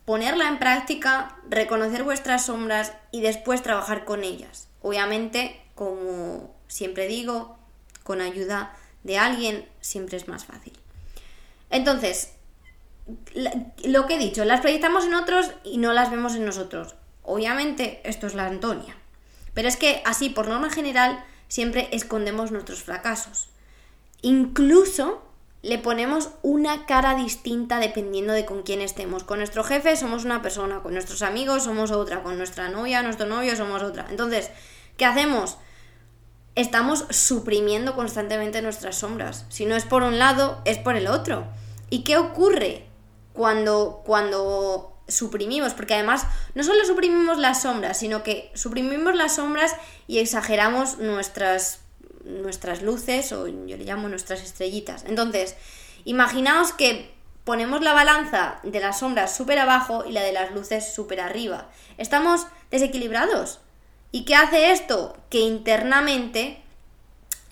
ponerla 0.05 0.47
en 0.47 0.59
práctica, 0.59 1.37
reconocer 1.49 2.03
vuestras 2.03 2.45
sombras 2.45 2.93
y 3.11 3.21
después 3.21 3.61
trabajar 3.61 4.05
con 4.05 4.23
ellas. 4.23 4.69
Obviamente, 4.81 5.61
como 5.75 6.55
siempre 6.67 7.07
digo, 7.07 7.57
con 8.03 8.21
ayuda 8.21 8.73
de 9.03 9.17
alguien 9.17 9.67
siempre 9.81 10.17
es 10.17 10.27
más 10.27 10.45
fácil. 10.45 10.73
Entonces, 11.69 12.33
lo 13.83 14.05
que 14.05 14.15
he 14.15 14.19
dicho, 14.19 14.45
las 14.45 14.61
proyectamos 14.61 15.05
en 15.05 15.13
otros 15.13 15.51
y 15.63 15.77
no 15.77 15.93
las 15.93 16.11
vemos 16.11 16.35
en 16.35 16.45
nosotros. 16.45 16.95
Obviamente, 17.23 18.01
esto 18.03 18.27
es 18.27 18.33
la 18.33 18.45
Antonia. 18.45 18.95
Pero 19.53 19.67
es 19.67 19.75
que 19.75 20.01
así, 20.05 20.29
por 20.29 20.47
norma 20.47 20.69
general, 20.69 21.23
siempre 21.47 21.89
escondemos 21.91 22.51
nuestros 22.51 22.83
fracasos. 22.83 23.49
Incluso 24.21 25.26
le 25.67 25.77
ponemos 25.77 26.29
una 26.41 26.85
cara 26.85 27.15
distinta 27.15 27.79
dependiendo 27.79 28.33
de 28.33 28.45
con 28.45 28.63
quién 28.63 28.81
estemos. 28.81 29.23
Con 29.23 29.39
nuestro 29.39 29.63
jefe 29.63 29.95
somos 29.97 30.25
una 30.25 30.41
persona, 30.41 30.81
con 30.81 30.93
nuestros 30.93 31.21
amigos 31.21 31.63
somos 31.63 31.91
otra, 31.91 32.23
con 32.23 32.37
nuestra 32.37 32.69
novia, 32.69 33.03
nuestro 33.03 33.27
novio 33.27 33.55
somos 33.55 33.83
otra. 33.83 34.07
Entonces, 34.09 34.49
¿qué 34.97 35.05
hacemos? 35.05 35.57
estamos 36.57 37.05
suprimiendo 37.11 37.95
constantemente 37.95 38.63
nuestras 38.63 38.97
sombras. 38.97 39.45
Si 39.47 39.67
no 39.67 39.75
es 39.75 39.85
por 39.85 40.01
un 40.01 40.17
lado, 40.17 40.59
es 40.65 40.79
por 40.79 40.95
el 40.95 41.07
otro. 41.07 41.45
¿Y 41.91 42.03
qué 42.03 42.17
ocurre 42.17 42.87
cuando, 43.31 44.01
cuando 44.03 44.97
suprimimos? 45.07 45.75
Porque 45.75 45.93
además 45.93 46.25
no 46.55 46.63
solo 46.63 46.83
suprimimos 46.83 47.37
las 47.37 47.61
sombras, 47.61 47.99
sino 47.99 48.23
que 48.23 48.51
suprimimos 48.55 49.13
las 49.13 49.35
sombras 49.35 49.75
y 50.07 50.17
exageramos 50.17 50.97
nuestras, 50.97 51.81
nuestras 52.25 52.81
luces, 52.81 53.31
o 53.31 53.47
yo 53.47 53.77
le 53.77 53.85
llamo 53.85 54.09
nuestras 54.09 54.43
estrellitas. 54.43 55.03
Entonces, 55.05 55.55
imaginaos 56.05 56.73
que 56.73 57.11
ponemos 57.43 57.81
la 57.81 57.93
balanza 57.93 58.59
de 58.63 58.79
las 58.79 58.99
sombras 58.99 59.35
súper 59.35 59.59
abajo 59.59 60.03
y 60.05 60.11
la 60.11 60.21
de 60.21 60.33
las 60.33 60.51
luces 60.51 60.93
súper 60.93 61.21
arriba. 61.21 61.69
Estamos 61.97 62.47
desequilibrados. 62.71 63.59
¿Y 64.11 64.25
qué 64.25 64.35
hace 64.35 64.71
esto? 64.71 65.17
Que 65.29 65.39
internamente 65.39 66.61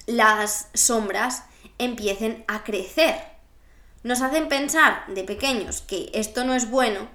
las 0.05 0.67
sombras 0.73 1.43
empiecen 1.77 2.43
a 2.47 2.63
crecer. 2.63 3.15
Nos 4.03 4.21
hacen 4.21 4.47
pensar 4.47 5.05
de 5.07 5.23
pequeños 5.23 5.81
que 5.81 6.09
esto 6.13 6.43
no 6.43 6.53
es 6.53 6.69
bueno, 6.69 7.09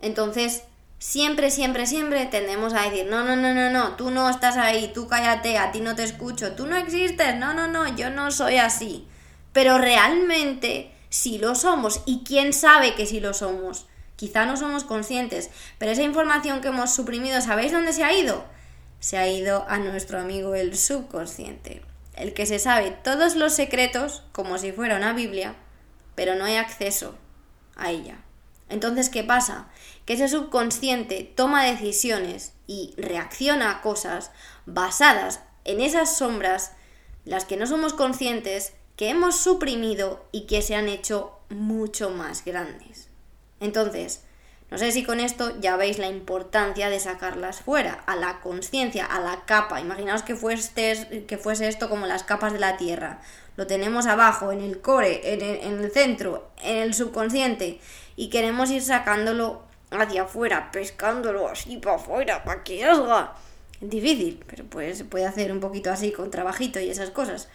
entonces 0.00 0.64
siempre, 0.98 1.50
siempre, 1.50 1.86
siempre 1.86 2.26
tendemos 2.26 2.74
a 2.74 2.82
decir, 2.82 3.06
no, 3.06 3.24
no, 3.24 3.36
no, 3.36 3.54
no, 3.54 3.70
no, 3.70 3.96
tú 3.96 4.10
no 4.10 4.28
estás 4.28 4.56
ahí, 4.56 4.90
tú 4.94 5.08
cállate, 5.08 5.58
a 5.58 5.72
ti 5.72 5.80
no 5.80 5.94
te 5.94 6.04
escucho, 6.04 6.52
tú 6.52 6.66
no 6.66 6.76
existes, 6.76 7.36
no, 7.36 7.54
no, 7.54 7.68
no, 7.68 7.94
yo 7.96 8.10
no 8.10 8.30
soy 8.30 8.56
así. 8.56 9.06
Pero 9.52 9.78
realmente 9.78 10.92
sí 11.08 11.38
lo 11.38 11.54
somos 11.54 12.02
y 12.06 12.24
quién 12.24 12.52
sabe 12.52 12.94
que 12.94 13.06
sí 13.06 13.20
lo 13.20 13.34
somos. 13.34 13.86
Quizá 14.16 14.46
no 14.46 14.56
somos 14.56 14.84
conscientes, 14.84 15.50
pero 15.78 15.92
esa 15.92 16.02
información 16.02 16.60
que 16.60 16.68
hemos 16.68 16.94
suprimido, 16.94 17.40
¿sabéis 17.40 17.72
dónde 17.72 17.92
se 17.92 18.04
ha 18.04 18.12
ido? 18.12 18.44
se 19.00 19.18
ha 19.18 19.28
ido 19.28 19.64
a 19.68 19.78
nuestro 19.78 20.18
amigo 20.18 20.54
el 20.54 20.76
subconsciente, 20.76 21.82
el 22.14 22.34
que 22.34 22.46
se 22.46 22.58
sabe 22.58 22.90
todos 22.90 23.36
los 23.36 23.52
secretos 23.52 24.24
como 24.32 24.58
si 24.58 24.72
fuera 24.72 24.96
una 24.96 25.12
Biblia, 25.12 25.54
pero 26.14 26.34
no 26.34 26.44
hay 26.44 26.56
acceso 26.56 27.16
a 27.76 27.90
ella. 27.90 28.16
Entonces, 28.68 29.10
¿qué 29.10 29.22
pasa? 29.22 29.68
Que 30.06 30.14
ese 30.14 30.28
subconsciente 30.28 31.30
toma 31.34 31.64
decisiones 31.64 32.54
y 32.66 32.94
reacciona 32.96 33.70
a 33.70 33.82
cosas 33.82 34.30
basadas 34.64 35.40
en 35.64 35.80
esas 35.80 36.16
sombras, 36.16 36.72
las 37.24 37.44
que 37.44 37.56
no 37.56 37.66
somos 37.66 37.92
conscientes, 37.92 38.72
que 38.96 39.10
hemos 39.10 39.36
suprimido 39.36 40.24
y 40.32 40.46
que 40.46 40.62
se 40.62 40.74
han 40.74 40.88
hecho 40.88 41.32
mucho 41.50 42.10
más 42.10 42.44
grandes. 42.44 43.08
Entonces, 43.60 44.22
no 44.70 44.78
sé 44.78 44.90
si 44.90 45.04
con 45.04 45.20
esto 45.20 45.58
ya 45.60 45.76
veis 45.76 45.98
la 45.98 46.08
importancia 46.08 46.90
de 46.90 46.98
sacarlas 46.98 47.60
fuera, 47.60 47.94
a 48.06 48.16
la 48.16 48.40
conciencia, 48.40 49.06
a 49.06 49.20
la 49.20 49.44
capa. 49.44 49.80
Imaginaos 49.80 50.22
que 50.22 50.34
fuese, 50.34 51.24
que 51.26 51.38
fuese 51.38 51.68
esto 51.68 51.88
como 51.88 52.06
las 52.06 52.24
capas 52.24 52.52
de 52.52 52.58
la 52.58 52.76
Tierra. 52.76 53.20
Lo 53.56 53.66
tenemos 53.66 54.06
abajo, 54.06 54.50
en 54.50 54.60
el 54.60 54.80
core, 54.80 55.34
en 55.34 55.40
el, 55.40 55.56
en 55.62 55.84
el 55.84 55.92
centro, 55.92 56.50
en 56.62 56.78
el 56.78 56.94
subconsciente. 56.94 57.80
Y 58.16 58.28
queremos 58.28 58.70
ir 58.70 58.82
sacándolo 58.82 59.62
hacia 59.90 60.22
afuera, 60.22 60.70
pescándolo 60.70 61.48
así 61.48 61.76
para 61.78 61.96
afuera, 61.96 62.44
para 62.44 62.62
que. 62.62 62.82
Es 62.82 63.90
difícil, 63.90 64.42
pero 64.46 64.64
pues 64.64 64.98
se 64.98 65.04
puede 65.04 65.26
hacer 65.26 65.52
un 65.52 65.60
poquito 65.60 65.90
así 65.90 66.12
con 66.12 66.30
trabajito 66.30 66.80
y 66.80 66.90
esas 66.90 67.10
cosas. 67.10 67.48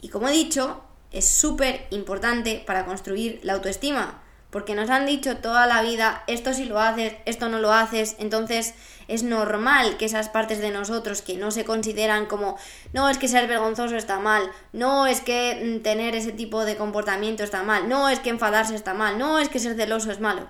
Y 0.00 0.08
como 0.08 0.28
he 0.28 0.32
dicho, 0.32 0.82
es 1.12 1.28
súper 1.28 1.86
importante 1.90 2.62
para 2.66 2.84
construir 2.84 3.40
la 3.42 3.54
autoestima 3.54 4.22
porque 4.56 4.74
nos 4.74 4.88
han 4.88 5.04
dicho 5.04 5.36
toda 5.36 5.66
la 5.66 5.82
vida, 5.82 6.24
esto 6.28 6.54
sí 6.54 6.64
lo 6.64 6.80
haces, 6.80 7.14
esto 7.26 7.50
no 7.50 7.58
lo 7.58 7.74
haces, 7.74 8.16
entonces 8.18 8.74
es 9.06 9.22
normal 9.22 9.98
que 9.98 10.06
esas 10.06 10.30
partes 10.30 10.60
de 10.60 10.70
nosotros 10.70 11.20
que 11.20 11.36
no 11.36 11.50
se 11.50 11.66
consideran 11.66 12.24
como, 12.24 12.56
no 12.92 13.10
es 13.10 13.18
que 13.18 13.28
ser 13.28 13.48
vergonzoso 13.48 13.96
está 13.96 14.18
mal, 14.18 14.50
no 14.72 15.06
es 15.06 15.20
que 15.20 15.76
mm, 15.78 15.82
tener 15.82 16.14
ese 16.14 16.32
tipo 16.32 16.64
de 16.64 16.76
comportamiento 16.76 17.42
está 17.42 17.64
mal, 17.64 17.88
no 17.88 18.08
es 18.08 18.20
que 18.20 18.30
enfadarse 18.30 18.74
está 18.74 18.94
mal, 18.94 19.18
no 19.18 19.38
es 19.38 19.50
que 19.50 19.58
ser 19.58 19.76
celoso 19.76 20.10
es 20.10 20.20
malo. 20.20 20.48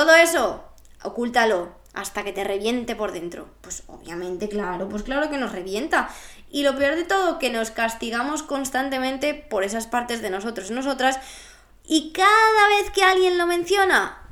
Todo 0.00 0.14
eso, 0.14 0.64
ocúltalo 1.02 1.74
hasta 1.92 2.24
que 2.24 2.32
te 2.32 2.42
reviente 2.42 2.96
por 2.96 3.12
dentro. 3.12 3.48
Pues 3.60 3.82
obviamente, 3.86 4.48
claro, 4.48 4.88
pues 4.88 5.02
claro 5.02 5.28
que 5.28 5.36
nos 5.36 5.52
revienta. 5.52 6.08
Y 6.50 6.62
lo 6.62 6.74
peor 6.74 6.96
de 6.96 7.04
todo, 7.04 7.38
que 7.38 7.50
nos 7.50 7.70
castigamos 7.70 8.42
constantemente 8.42 9.34
por 9.34 9.62
esas 9.62 9.86
partes 9.86 10.22
de 10.22 10.30
nosotros. 10.30 10.70
Nosotras 10.70 11.20
y 11.84 12.12
cada 12.12 12.68
vez 12.78 12.90
que 12.92 13.04
alguien 13.04 13.36
lo 13.36 13.46
menciona, 13.46 14.26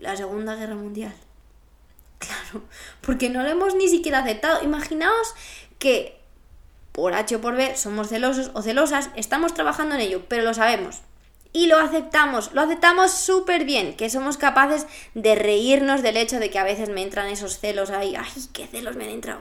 la 0.00 0.16
Segunda 0.16 0.54
Guerra 0.54 0.76
Mundial. 0.76 1.14
Claro, 2.18 2.64
porque 3.02 3.28
no 3.28 3.42
lo 3.42 3.50
hemos 3.50 3.74
ni 3.74 3.88
siquiera 3.88 4.20
aceptado. 4.20 4.64
Imaginaos 4.64 5.34
que 5.78 6.18
por 6.92 7.12
H 7.12 7.36
o 7.36 7.40
por 7.42 7.56
B 7.56 7.76
somos 7.76 8.08
celosos 8.08 8.52
o 8.54 8.62
celosas, 8.62 9.10
estamos 9.16 9.52
trabajando 9.52 9.96
en 9.96 10.00
ello, 10.00 10.24
pero 10.30 10.44
lo 10.44 10.54
sabemos. 10.54 11.02
Y 11.56 11.68
lo 11.68 11.78
aceptamos, 11.78 12.52
lo 12.52 12.60
aceptamos 12.60 13.12
súper 13.12 13.64
bien, 13.64 13.96
que 13.96 14.10
somos 14.10 14.36
capaces 14.36 14.86
de 15.14 15.34
reírnos 15.34 16.02
del 16.02 16.18
hecho 16.18 16.38
de 16.38 16.50
que 16.50 16.58
a 16.58 16.64
veces 16.64 16.90
me 16.90 17.00
entran 17.00 17.28
esos 17.28 17.60
celos 17.60 17.88
ahí, 17.88 18.14
ay, 18.14 18.30
qué 18.52 18.66
celos 18.66 18.94
me 18.94 19.04
han 19.04 19.10
entrado. 19.10 19.40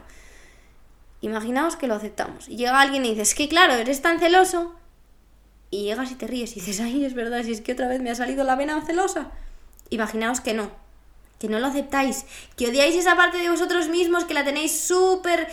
Imaginaos 1.19 1.75
que 1.75 1.87
lo 1.87 1.93
aceptamos. 1.93 2.47
Y 2.47 2.55
llega 2.55 2.79
alguien 2.79 3.03
y 3.03 3.09
dice, 3.09 3.23
es 3.23 3.35
que 3.35 3.49
claro, 3.49 3.73
eres 3.73 4.01
tan 4.01 4.21
celoso 4.21 4.73
y 5.69 5.83
llegas 5.83 6.09
y 6.09 6.15
te 6.15 6.25
ríes 6.25 6.53
y 6.53 6.61
dices, 6.61 6.79
ay, 6.79 7.03
es 7.03 7.15
verdad, 7.15 7.43
si 7.43 7.51
es 7.51 7.59
que 7.59 7.73
otra 7.73 7.89
vez 7.89 7.99
me 8.01 8.11
ha 8.11 8.15
salido 8.15 8.45
la 8.45 8.55
vena 8.55 8.81
celosa. 8.85 9.31
Imaginaos 9.89 10.39
que 10.39 10.53
no, 10.53 10.71
que 11.37 11.49
no 11.49 11.59
lo 11.59 11.67
aceptáis, 11.67 12.25
que 12.55 12.69
odiáis 12.69 12.95
esa 12.95 13.17
parte 13.17 13.39
de 13.39 13.49
vosotros 13.49 13.89
mismos, 13.89 14.23
que 14.23 14.35
la 14.35 14.45
tenéis 14.45 14.79
súper 14.79 15.49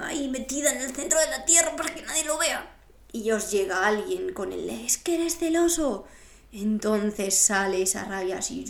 ahí 0.00 0.28
metida 0.28 0.72
en 0.72 0.80
el 0.80 0.96
centro 0.96 1.20
de 1.20 1.28
la 1.28 1.44
tierra 1.44 1.76
para 1.76 1.94
que 1.94 2.00
nadie 2.00 2.24
lo 2.24 2.38
vea. 2.38 2.77
Y 3.12 3.30
os 3.30 3.50
llega 3.50 3.86
alguien 3.86 4.32
con 4.32 4.52
el, 4.52 4.68
es 4.68 4.98
que 4.98 5.14
eres 5.14 5.38
celoso. 5.38 6.06
Entonces 6.52 7.36
sale 7.36 7.82
esa 7.82 8.04
rabia 8.04 8.38
así 8.38 8.64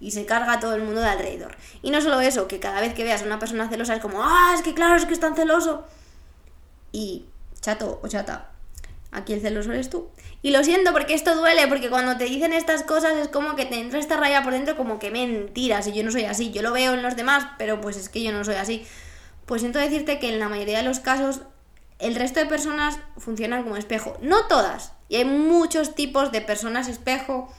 y 0.00 0.10
se 0.10 0.26
carga 0.26 0.54
a 0.54 0.60
todo 0.60 0.74
el 0.74 0.82
mundo 0.82 1.00
de 1.00 1.08
alrededor. 1.08 1.56
Y 1.80 1.90
no 1.90 2.00
solo 2.00 2.20
eso, 2.20 2.48
que 2.48 2.58
cada 2.58 2.80
vez 2.80 2.92
que 2.94 3.04
veas 3.04 3.22
a 3.22 3.26
una 3.26 3.38
persona 3.38 3.68
celosa 3.68 3.94
es 3.94 4.00
como, 4.00 4.22
ah, 4.22 4.52
es 4.54 4.62
que 4.62 4.74
claro, 4.74 4.96
es 4.96 5.06
que 5.06 5.12
es 5.12 5.20
tan 5.20 5.36
celoso. 5.36 5.84
Y 6.90 7.26
chato 7.60 8.00
o 8.02 8.08
chata, 8.08 8.52
Aquí 9.12 9.34
el 9.34 9.42
celoso 9.42 9.70
eres 9.72 9.90
tú. 9.90 10.08
Y 10.40 10.50
lo 10.50 10.64
siento 10.64 10.92
porque 10.92 11.12
esto 11.12 11.36
duele, 11.36 11.68
porque 11.68 11.90
cuando 11.90 12.16
te 12.16 12.24
dicen 12.24 12.54
estas 12.54 12.82
cosas 12.82 13.12
es 13.18 13.28
como 13.28 13.54
que 13.56 13.66
te 13.66 13.78
entra 13.78 13.98
esta 13.98 14.16
raya 14.16 14.42
por 14.42 14.54
dentro 14.54 14.74
como 14.74 14.98
que 14.98 15.10
mentiras 15.10 15.86
y 15.86 15.92
yo 15.92 16.02
no 16.02 16.10
soy 16.10 16.24
así. 16.24 16.50
Yo 16.50 16.62
lo 16.62 16.72
veo 16.72 16.94
en 16.94 17.02
los 17.02 17.14
demás, 17.14 17.46
pero 17.58 17.80
pues 17.82 17.98
es 17.98 18.08
que 18.08 18.22
yo 18.22 18.32
no 18.32 18.42
soy 18.42 18.54
así. 18.54 18.86
Pues 19.44 19.60
siento 19.60 19.78
decirte 19.78 20.18
que 20.18 20.30
en 20.30 20.38
la 20.38 20.48
mayoría 20.48 20.78
de 20.78 20.84
los 20.84 20.98
casos 20.98 21.42
el 22.02 22.14
resto 22.14 22.40
de 22.40 22.46
personas 22.46 22.98
funcionan 23.16 23.62
como 23.62 23.76
espejo. 23.76 24.18
No 24.20 24.46
todas. 24.46 24.92
Y 25.08 25.16
hay 25.16 25.24
muchos 25.24 25.94
tipos 25.94 26.32
de 26.32 26.40
personas 26.40 26.88
espejo 26.88 27.52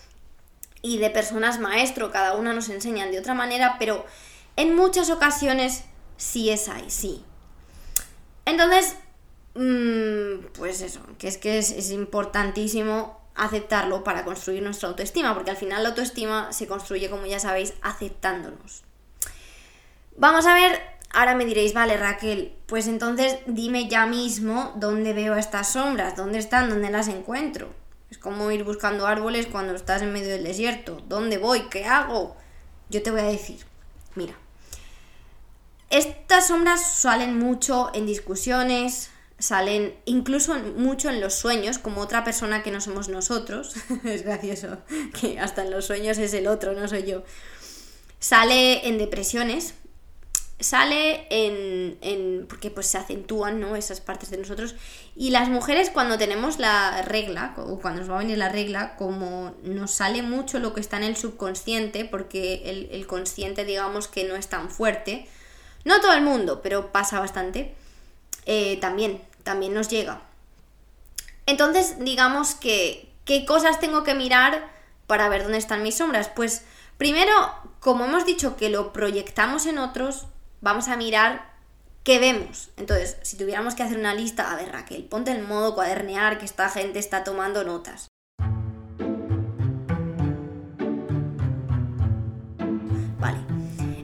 y 0.81 0.97
de 0.97 1.09
personas 1.09 1.59
maestro. 1.59 2.11
Cada 2.11 2.35
una 2.35 2.53
nos 2.53 2.69
enseñan 2.69 3.11
de 3.11 3.19
otra 3.19 3.33
manera, 3.33 3.77
pero 3.79 4.05
en 4.55 4.75
muchas 4.75 5.09
ocasiones 5.09 5.83
sí 6.17 6.49
es 6.49 6.69
ahí, 6.69 6.89
sí. 6.89 7.23
Entonces, 8.45 8.95
Mm, 9.55 10.47
pues 10.57 10.81
eso, 10.81 11.01
que 11.19 11.27
es 11.27 11.37
que 11.37 11.59
es, 11.59 11.91
importantísimo 11.91 13.21
aceptarlo 13.35 14.03
para 14.03 14.25
construir 14.25 14.63
nuestra 14.63 14.89
autoestima, 14.89 15.33
porque 15.35 15.51
al 15.51 15.57
final 15.57 15.83
la 15.83 15.89
autoestima 15.89 16.51
se 16.51 16.67
construye, 16.67 17.09
como 17.09 17.25
ya 17.25 17.39
sabéis, 17.39 17.73
aceptándonos. 17.81 18.83
Vamos 20.15 20.45
a 20.45 20.53
ver, 20.53 20.79
ahora 21.13 21.35
me 21.35 21.45
diréis, 21.45 21.73
vale 21.73 21.95
Raquel, 21.95 22.53
pues 22.65 22.87
entonces 22.87 23.37
dime 23.45 23.87
ya 23.87 24.05
mismo 24.05 24.73
dónde 24.75 25.13
veo 25.13 25.35
estas 25.35 25.73
sombras, 25.73 26.15
dónde 26.15 26.39
están, 26.39 26.69
dónde 26.69 26.89
las 26.89 27.07
encuentro. 27.07 27.73
Es 28.09 28.17
como 28.17 28.51
ir 28.51 28.63
buscando 28.63 29.07
árboles 29.07 29.47
cuando 29.47 29.73
estás 29.73 30.01
en 30.01 30.13
medio 30.13 30.29
del 30.29 30.43
desierto. 30.43 31.01
¿Dónde 31.07 31.37
voy? 31.37 31.61
¿Qué 31.69 31.85
hago? 31.85 32.35
Yo 32.89 33.01
te 33.01 33.11
voy 33.11 33.21
a 33.21 33.25
decir, 33.25 33.59
mira, 34.15 34.35
estas 35.89 36.47
sombras 36.47 36.95
salen 36.95 37.37
mucho 37.37 37.91
en 37.93 38.05
discusiones, 38.05 39.09
salen 39.39 39.95
incluso 40.05 40.55
mucho 40.55 41.09
en 41.09 41.21
los 41.21 41.33
sueños, 41.33 41.77
como 41.77 42.01
otra 42.01 42.23
persona 42.23 42.63
que 42.63 42.71
no 42.71 42.81
somos 42.81 43.09
nosotros. 43.09 43.75
es 44.03 44.23
gracioso 44.23 44.79
que 45.19 45.39
hasta 45.39 45.63
en 45.63 45.71
los 45.71 45.85
sueños 45.85 46.17
es 46.17 46.33
el 46.33 46.47
otro, 46.47 46.73
no 46.73 46.87
soy 46.87 47.03
yo. 47.03 47.23
Sale 48.19 48.87
en 48.87 48.97
depresiones, 48.97 49.75
sale 50.59 51.27
en, 51.29 51.97
en, 52.01 52.45
porque 52.47 52.69
pues 52.69 52.87
se 52.87 52.97
acentúan 52.97 53.59
¿no? 53.59 53.75
esas 53.75 53.99
partes 53.99 54.29
de 54.29 54.37
nosotros 54.37 54.75
y 55.15 55.31
las 55.31 55.49
mujeres 55.49 55.89
cuando 55.89 56.17
tenemos 56.17 56.57
la 56.57 57.01
regla 57.01 57.53
o 57.57 57.79
cuando 57.79 58.01
nos 58.01 58.09
va 58.09 58.15
a 58.15 58.19
venir 58.19 58.37
la 58.37 58.49
regla 58.49 58.95
como 58.95 59.55
nos 59.63 59.91
sale 59.91 60.21
mucho 60.21 60.59
lo 60.59 60.73
que 60.73 60.79
está 60.79 60.97
en 60.97 61.03
el 61.03 61.17
subconsciente 61.17 62.05
porque 62.05 62.61
el, 62.65 62.87
el 62.91 63.07
consciente 63.07 63.65
digamos 63.65 64.07
que 64.07 64.23
no 64.23 64.35
es 64.35 64.47
tan 64.47 64.69
fuerte 64.69 65.27
no 65.83 65.99
todo 65.99 66.13
el 66.13 66.21
mundo 66.21 66.61
pero 66.61 66.91
pasa 66.93 67.19
bastante 67.19 67.75
eh, 68.45 68.77
también, 68.81 69.21
también 69.43 69.73
nos 69.73 69.89
llega. 69.89 70.21
Entonces, 71.45 71.99
digamos 71.99 72.55
que, 72.55 73.09
¿qué 73.25 73.45
cosas 73.45 73.79
tengo 73.79 74.03
que 74.03 74.15
mirar 74.15 74.69
para 75.07 75.29
ver 75.29 75.43
dónde 75.43 75.57
están 75.57 75.83
mis 75.83 75.95
sombras? 75.95 76.29
Pues 76.29 76.63
primero, 76.97 77.33
como 77.79 78.05
hemos 78.05 78.25
dicho 78.25 78.55
que 78.55 78.69
lo 78.69 78.93
proyectamos 78.93 79.65
en 79.65 79.77
otros, 79.77 80.27
vamos 80.63 80.87
a 80.87 80.95
mirar 80.95 81.53
¿qué 82.03 82.19
vemos? 82.19 82.71
Entonces, 82.77 83.17
si 83.21 83.37
tuviéramos 83.37 83.75
que 83.75 83.83
hacer 83.83 83.97
una 83.97 84.15
lista, 84.15 84.51
a 84.51 84.55
ver 84.55 84.71
Raquel, 84.71 85.03
ponte 85.03 85.31
en 85.31 85.47
modo 85.47 85.75
cuadernear 85.75 86.39
que 86.39 86.45
esta 86.45 86.69
gente 86.69 86.99
está 86.99 87.23
tomando 87.23 87.65
notas. 87.65 88.07
Vale. 93.19 93.39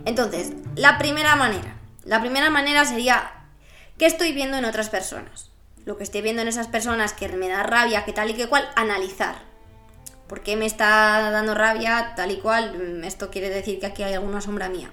Entonces, 0.05 0.53
la 0.75 0.97
primera 0.97 1.35
manera. 1.37 1.77
La 2.03 2.19
primera 2.19 2.49
manera 2.49 2.83
sería, 2.85 3.31
¿qué 3.97 4.05
estoy 4.05 4.33
viendo 4.33 4.57
en 4.57 4.65
otras 4.65 4.89
personas? 4.89 5.51
Lo 5.85 5.97
que 5.97 6.03
estoy 6.03 6.21
viendo 6.21 6.41
en 6.41 6.49
esas 6.49 6.67
personas 6.67 7.13
que 7.13 7.29
me 7.29 7.47
da 7.47 7.63
rabia, 7.63 8.03
que 8.03 8.11
tal 8.11 8.29
y 8.29 8.33
que 8.33 8.47
cual, 8.47 8.69
analizar. 8.75 9.35
¿Por 10.27 10.41
qué 10.41 10.57
me 10.57 10.65
está 10.65 11.31
dando 11.31 11.55
rabia 11.55 12.13
tal 12.15 12.31
y 12.31 12.37
cual? 12.37 13.01
Esto 13.05 13.31
quiere 13.31 13.49
decir 13.49 13.79
que 13.79 13.87
aquí 13.87 14.03
hay 14.03 14.13
alguna 14.13 14.41
sombra 14.41 14.67
mía. 14.67 14.91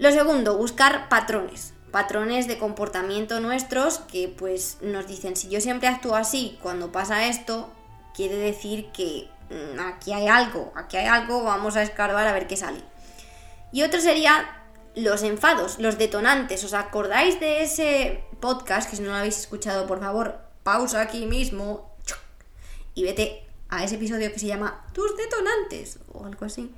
Lo 0.00 0.10
segundo, 0.12 0.56
buscar 0.56 1.10
patrones. 1.10 1.74
Patrones 1.90 2.48
de 2.48 2.56
comportamiento 2.56 3.38
nuestros 3.40 3.98
que 3.98 4.34
pues 4.34 4.78
nos 4.80 5.06
dicen, 5.06 5.36
si 5.36 5.50
yo 5.50 5.60
siempre 5.60 5.88
actúo 5.88 6.14
así 6.14 6.58
cuando 6.62 6.90
pasa 6.90 7.26
esto, 7.26 7.70
quiere 8.14 8.36
decir 8.36 8.90
que 8.92 9.28
mm, 9.50 9.78
aquí 9.78 10.14
hay 10.14 10.26
algo, 10.26 10.72
aquí 10.74 10.96
hay 10.96 11.04
algo, 11.06 11.42
vamos 11.42 11.76
a 11.76 11.82
escarbar 11.82 12.26
a 12.26 12.32
ver 12.32 12.46
qué 12.46 12.56
sale. 12.56 12.80
Y 13.72 13.82
otro 13.82 14.00
sería 14.00 14.64
los 14.94 15.22
enfados, 15.22 15.78
los 15.78 15.98
detonantes. 15.98 16.64
¿Os 16.64 16.72
acordáis 16.72 17.38
de 17.38 17.62
ese 17.62 18.24
podcast? 18.40 18.88
Que 18.88 18.96
si 18.96 19.02
no 19.02 19.10
lo 19.10 19.16
habéis 19.16 19.38
escuchado, 19.38 19.86
por 19.86 20.00
favor, 20.00 20.40
pausa 20.62 21.02
aquí 21.02 21.26
mismo 21.26 21.94
y 22.94 23.02
vete 23.02 23.46
a 23.68 23.84
ese 23.84 23.96
episodio 23.96 24.32
que 24.32 24.38
se 24.38 24.46
llama 24.46 24.82
Tus 24.94 25.14
detonantes 25.18 25.98
o 26.10 26.24
algo 26.24 26.46
así. 26.46 26.72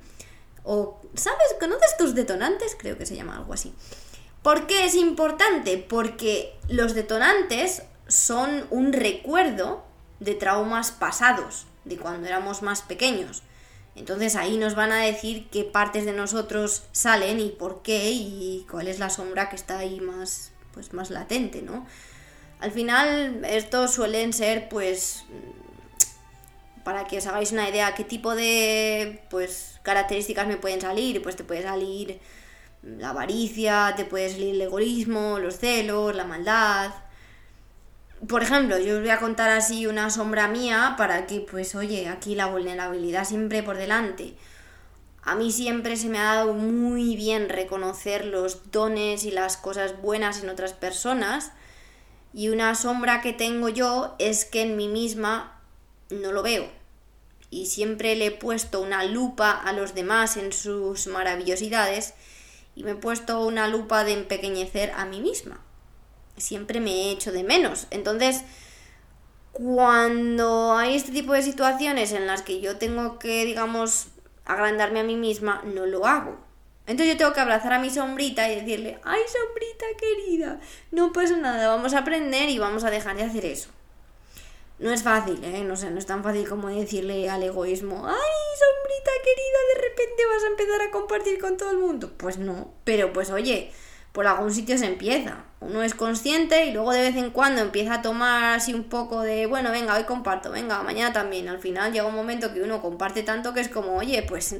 O, 0.63 1.01
¿sabes? 1.13 1.55
¿Conoces 1.59 1.97
tus 1.97 2.15
detonantes? 2.15 2.75
Creo 2.77 2.97
que 2.97 3.05
se 3.05 3.15
llama 3.15 3.37
algo 3.37 3.53
así. 3.53 3.73
¿Por 4.41 4.67
qué 4.67 4.85
es 4.85 4.95
importante? 4.95 5.77
Porque 5.77 6.53
los 6.67 6.93
detonantes 6.93 7.83
son 8.07 8.65
un 8.69 8.93
recuerdo 8.93 9.83
de 10.19 10.35
traumas 10.35 10.91
pasados, 10.91 11.65
de 11.85 11.97
cuando 11.97 12.27
éramos 12.27 12.61
más 12.61 12.81
pequeños. 12.81 13.43
Entonces 13.95 14.35
ahí 14.35 14.57
nos 14.57 14.75
van 14.75 14.91
a 14.91 15.01
decir 15.01 15.47
qué 15.51 15.63
partes 15.63 16.05
de 16.05 16.13
nosotros 16.13 16.83
salen 16.91 17.39
y 17.39 17.49
por 17.49 17.83
qué 17.83 18.11
y 18.11 18.65
cuál 18.69 18.87
es 18.87 18.99
la 18.99 19.09
sombra 19.09 19.49
que 19.49 19.55
está 19.55 19.77
ahí 19.77 19.99
más, 19.99 20.51
pues, 20.73 20.93
más 20.93 21.09
latente, 21.09 21.61
¿no? 21.61 21.85
Al 22.59 22.71
final 22.71 23.43
estos 23.45 23.93
suelen 23.93 24.33
ser 24.33 24.69
pues 24.69 25.25
para 26.83 27.05
que 27.05 27.17
os 27.17 27.27
hagáis 27.27 27.51
una 27.51 27.69
idea 27.69 27.95
qué 27.95 28.03
tipo 28.03 28.35
de 28.35 29.21
pues 29.29 29.79
características 29.83 30.47
me 30.47 30.57
pueden 30.57 30.81
salir, 30.81 31.21
pues 31.21 31.35
te 31.35 31.43
puede 31.43 31.63
salir 31.63 32.19
la 32.81 33.09
avaricia, 33.09 33.93
te 33.95 34.05
puede 34.05 34.29
salir 34.29 34.55
el 34.55 34.61
egoísmo, 34.61 35.39
los 35.39 35.57
celos, 35.57 36.15
la 36.15 36.25
maldad, 36.25 36.91
por 38.27 38.41
ejemplo, 38.41 38.77
yo 38.79 38.95
os 38.95 39.01
voy 39.01 39.09
a 39.09 39.19
contar 39.19 39.49
así 39.49 39.85
una 39.85 40.09
sombra 40.09 40.47
mía 40.47 40.95
para 40.97 41.27
que, 41.27 41.41
pues, 41.41 41.75
oye, 41.75 42.07
aquí 42.07 42.35
la 42.35 42.45
vulnerabilidad 42.45 43.25
siempre 43.25 43.63
por 43.63 43.77
delante. 43.77 44.35
A 45.23 45.35
mí 45.35 45.51
siempre 45.51 45.97
se 45.97 46.07
me 46.07 46.19
ha 46.19 46.35
dado 46.35 46.53
muy 46.53 47.15
bien 47.15 47.49
reconocer 47.49 48.25
los 48.25 48.71
dones 48.71 49.25
y 49.25 49.31
las 49.31 49.57
cosas 49.57 50.01
buenas 50.01 50.41
en 50.41 50.49
otras 50.49 50.73
personas. 50.73 51.51
Y 52.33 52.49
una 52.49 52.75
sombra 52.75 53.21
que 53.21 53.33
tengo 53.33 53.67
yo 53.69 54.15
es 54.19 54.45
que 54.45 54.61
en 54.61 54.77
mí 54.77 54.87
misma 54.87 55.52
no 56.21 56.31
lo 56.31 56.43
veo. 56.43 56.67
Y 57.49 57.67
siempre 57.67 58.15
le 58.15 58.27
he 58.27 58.31
puesto 58.31 58.81
una 58.81 59.03
lupa 59.03 59.51
a 59.51 59.73
los 59.73 59.93
demás 59.93 60.37
en 60.37 60.53
sus 60.53 61.07
maravillosidades 61.07 62.13
y 62.75 62.83
me 62.83 62.91
he 62.91 62.95
puesto 62.95 63.45
una 63.45 63.67
lupa 63.67 64.03
de 64.03 64.13
empequeñecer 64.13 64.91
a 64.91 65.05
mí 65.05 65.21
misma 65.21 65.61
siempre 66.37 66.79
me 66.79 66.91
he 66.91 67.11
hecho 67.11 67.31
de 67.31 67.43
menos. 67.43 67.87
Entonces, 67.91 68.43
cuando 69.51 70.75
hay 70.75 70.95
este 70.95 71.11
tipo 71.11 71.33
de 71.33 71.41
situaciones 71.41 72.11
en 72.11 72.27
las 72.27 72.41
que 72.41 72.61
yo 72.61 72.77
tengo 72.77 73.19
que, 73.19 73.45
digamos, 73.45 74.07
agrandarme 74.45 75.01
a 75.01 75.03
mí 75.03 75.15
misma, 75.15 75.61
no 75.65 75.85
lo 75.85 76.05
hago. 76.05 76.37
Entonces 76.85 77.13
yo 77.13 77.17
tengo 77.17 77.33
que 77.33 77.39
abrazar 77.39 77.71
a 77.73 77.79
mi 77.79 77.89
sombrita 77.89 78.51
y 78.51 78.59
decirle, 78.59 78.99
ay 79.05 79.21
sombrita 79.31 79.85
querida, 79.97 80.59
no 80.91 81.13
pasa 81.13 81.37
nada, 81.37 81.69
vamos 81.69 81.93
a 81.93 81.99
aprender 81.99 82.49
y 82.49 82.59
vamos 82.59 82.83
a 82.83 82.89
dejar 82.89 83.15
de 83.15 83.23
hacer 83.23 83.45
eso. 83.45 83.69
No 84.83 84.91
es 84.91 85.01
fácil, 85.01 85.41
¿eh? 85.45 85.63
No 85.63 85.77
sé, 85.77 85.89
no 85.91 85.97
es 85.97 86.05
tan 86.05 86.23
fácil 86.23 86.45
como 86.45 86.67
decirle 86.67 87.29
al 87.29 87.41
egoísmo, 87.41 88.05
ay 88.05 88.13
sombrita 88.13 89.11
querida, 89.23 89.59
de 89.75 89.81
repente 89.81 90.25
vas 90.25 90.43
a 90.43 90.47
empezar 90.47 90.81
a 90.81 90.91
compartir 90.91 91.39
con 91.39 91.55
todo 91.55 91.71
el 91.71 91.77
mundo. 91.77 92.11
Pues 92.17 92.37
no, 92.37 92.73
pero 92.83 93.13
pues 93.13 93.31
oye, 93.31 93.71
por 94.11 94.27
algún 94.27 94.53
sitio 94.53 94.77
se 94.77 94.87
empieza. 94.87 95.45
Uno 95.61 95.83
es 95.83 95.93
consciente 95.93 96.65
y 96.65 96.73
luego 96.73 96.91
de 96.91 96.99
vez 96.99 97.15
en 97.15 97.29
cuando 97.29 97.61
empieza 97.61 97.93
a 97.93 98.01
tomar 98.01 98.55
así 98.55 98.73
un 98.73 98.83
poco 98.83 99.21
de, 99.21 99.45
bueno, 99.45 99.71
venga, 99.71 99.95
hoy 99.95 100.03
comparto, 100.03 100.51
venga, 100.51 100.83
mañana 100.83 101.13
también. 101.13 101.47
Al 101.47 101.59
final 101.59 101.93
llega 101.93 102.05
un 102.05 102.15
momento 102.15 102.53
que 102.53 102.61
uno 102.61 102.81
comparte 102.81 103.23
tanto 103.23 103.53
que 103.53 103.61
es 103.61 103.69
como, 103.69 103.95
oye, 103.95 104.21
pues 104.23 104.57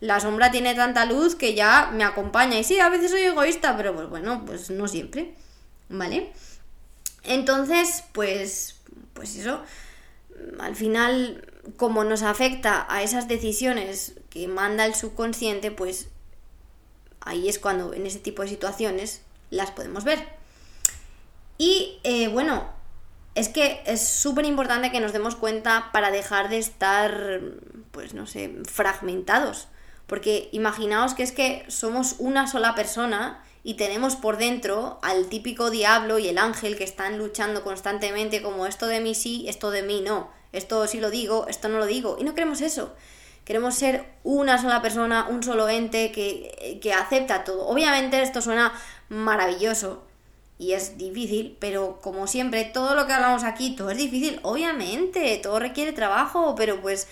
la 0.00 0.18
sombra 0.18 0.50
tiene 0.50 0.74
tanta 0.74 1.04
luz 1.04 1.36
que 1.36 1.54
ya 1.54 1.92
me 1.94 2.02
acompaña. 2.02 2.58
Y 2.58 2.64
sí, 2.64 2.80
a 2.80 2.88
veces 2.88 3.12
soy 3.12 3.22
egoísta, 3.22 3.76
pero 3.76 3.94
pues 3.94 4.08
bueno, 4.08 4.42
pues 4.44 4.70
no 4.70 4.88
siempre. 4.88 5.36
¿Vale? 5.88 6.32
Entonces, 7.22 8.02
pues, 8.12 8.81
pues 9.14 9.36
eso, 9.36 9.62
al 10.58 10.76
final, 10.76 11.48
como 11.76 12.04
nos 12.04 12.22
afecta 12.22 12.86
a 12.88 13.02
esas 13.02 13.28
decisiones 13.28 14.14
que 14.30 14.48
manda 14.48 14.86
el 14.86 14.94
subconsciente, 14.94 15.70
pues 15.70 16.08
ahí 17.20 17.48
es 17.48 17.58
cuando 17.58 17.94
en 17.94 18.06
ese 18.06 18.18
tipo 18.18 18.42
de 18.42 18.48
situaciones 18.48 19.22
las 19.50 19.70
podemos 19.70 20.04
ver. 20.04 20.26
Y 21.58 22.00
eh, 22.02 22.28
bueno, 22.28 22.68
es 23.34 23.48
que 23.48 23.82
es 23.86 24.06
súper 24.06 24.44
importante 24.44 24.90
que 24.90 25.00
nos 25.00 25.12
demos 25.12 25.36
cuenta 25.36 25.90
para 25.92 26.10
dejar 26.10 26.48
de 26.48 26.58
estar, 26.58 27.40
pues 27.90 28.14
no 28.14 28.26
sé, 28.26 28.56
fragmentados. 28.64 29.68
Porque 30.06 30.48
imaginaos 30.52 31.14
que 31.14 31.22
es 31.22 31.32
que 31.32 31.64
somos 31.68 32.16
una 32.18 32.46
sola 32.46 32.74
persona 32.74 33.42
y 33.64 33.74
tenemos 33.74 34.16
por 34.16 34.38
dentro 34.38 34.98
al 35.02 35.28
típico 35.28 35.70
diablo 35.70 36.18
y 36.18 36.28
el 36.28 36.38
ángel 36.38 36.76
que 36.76 36.84
están 36.84 37.18
luchando 37.18 37.62
constantemente 37.62 38.42
como 38.42 38.66
esto 38.66 38.86
de 38.86 39.00
mí 39.00 39.14
sí, 39.14 39.46
esto 39.48 39.70
de 39.70 39.82
mí 39.82 40.00
no, 40.00 40.30
esto 40.52 40.86
sí 40.86 41.00
lo 41.00 41.10
digo, 41.10 41.46
esto 41.48 41.68
no 41.68 41.78
lo 41.78 41.86
digo. 41.86 42.16
Y 42.20 42.24
no 42.24 42.34
queremos 42.34 42.60
eso. 42.60 42.94
Queremos 43.44 43.74
ser 43.74 44.04
una 44.22 44.60
sola 44.60 44.82
persona, 44.82 45.26
un 45.28 45.42
solo 45.42 45.68
ente 45.68 46.12
que, 46.12 46.78
que 46.80 46.92
acepta 46.92 47.44
todo. 47.44 47.66
Obviamente 47.66 48.22
esto 48.22 48.40
suena 48.40 48.72
maravilloso 49.08 50.02
y 50.58 50.74
es 50.74 50.96
difícil, 50.96 51.56
pero 51.58 51.98
como 52.00 52.28
siempre, 52.28 52.64
todo 52.64 52.94
lo 52.94 53.06
que 53.06 53.12
hablamos 53.12 53.42
aquí, 53.42 53.74
todo 53.74 53.90
es 53.90 53.98
difícil. 53.98 54.38
Obviamente, 54.42 55.40
todo 55.42 55.58
requiere 55.58 55.92
trabajo, 55.92 56.54
pero 56.56 56.80
pues 56.80 57.08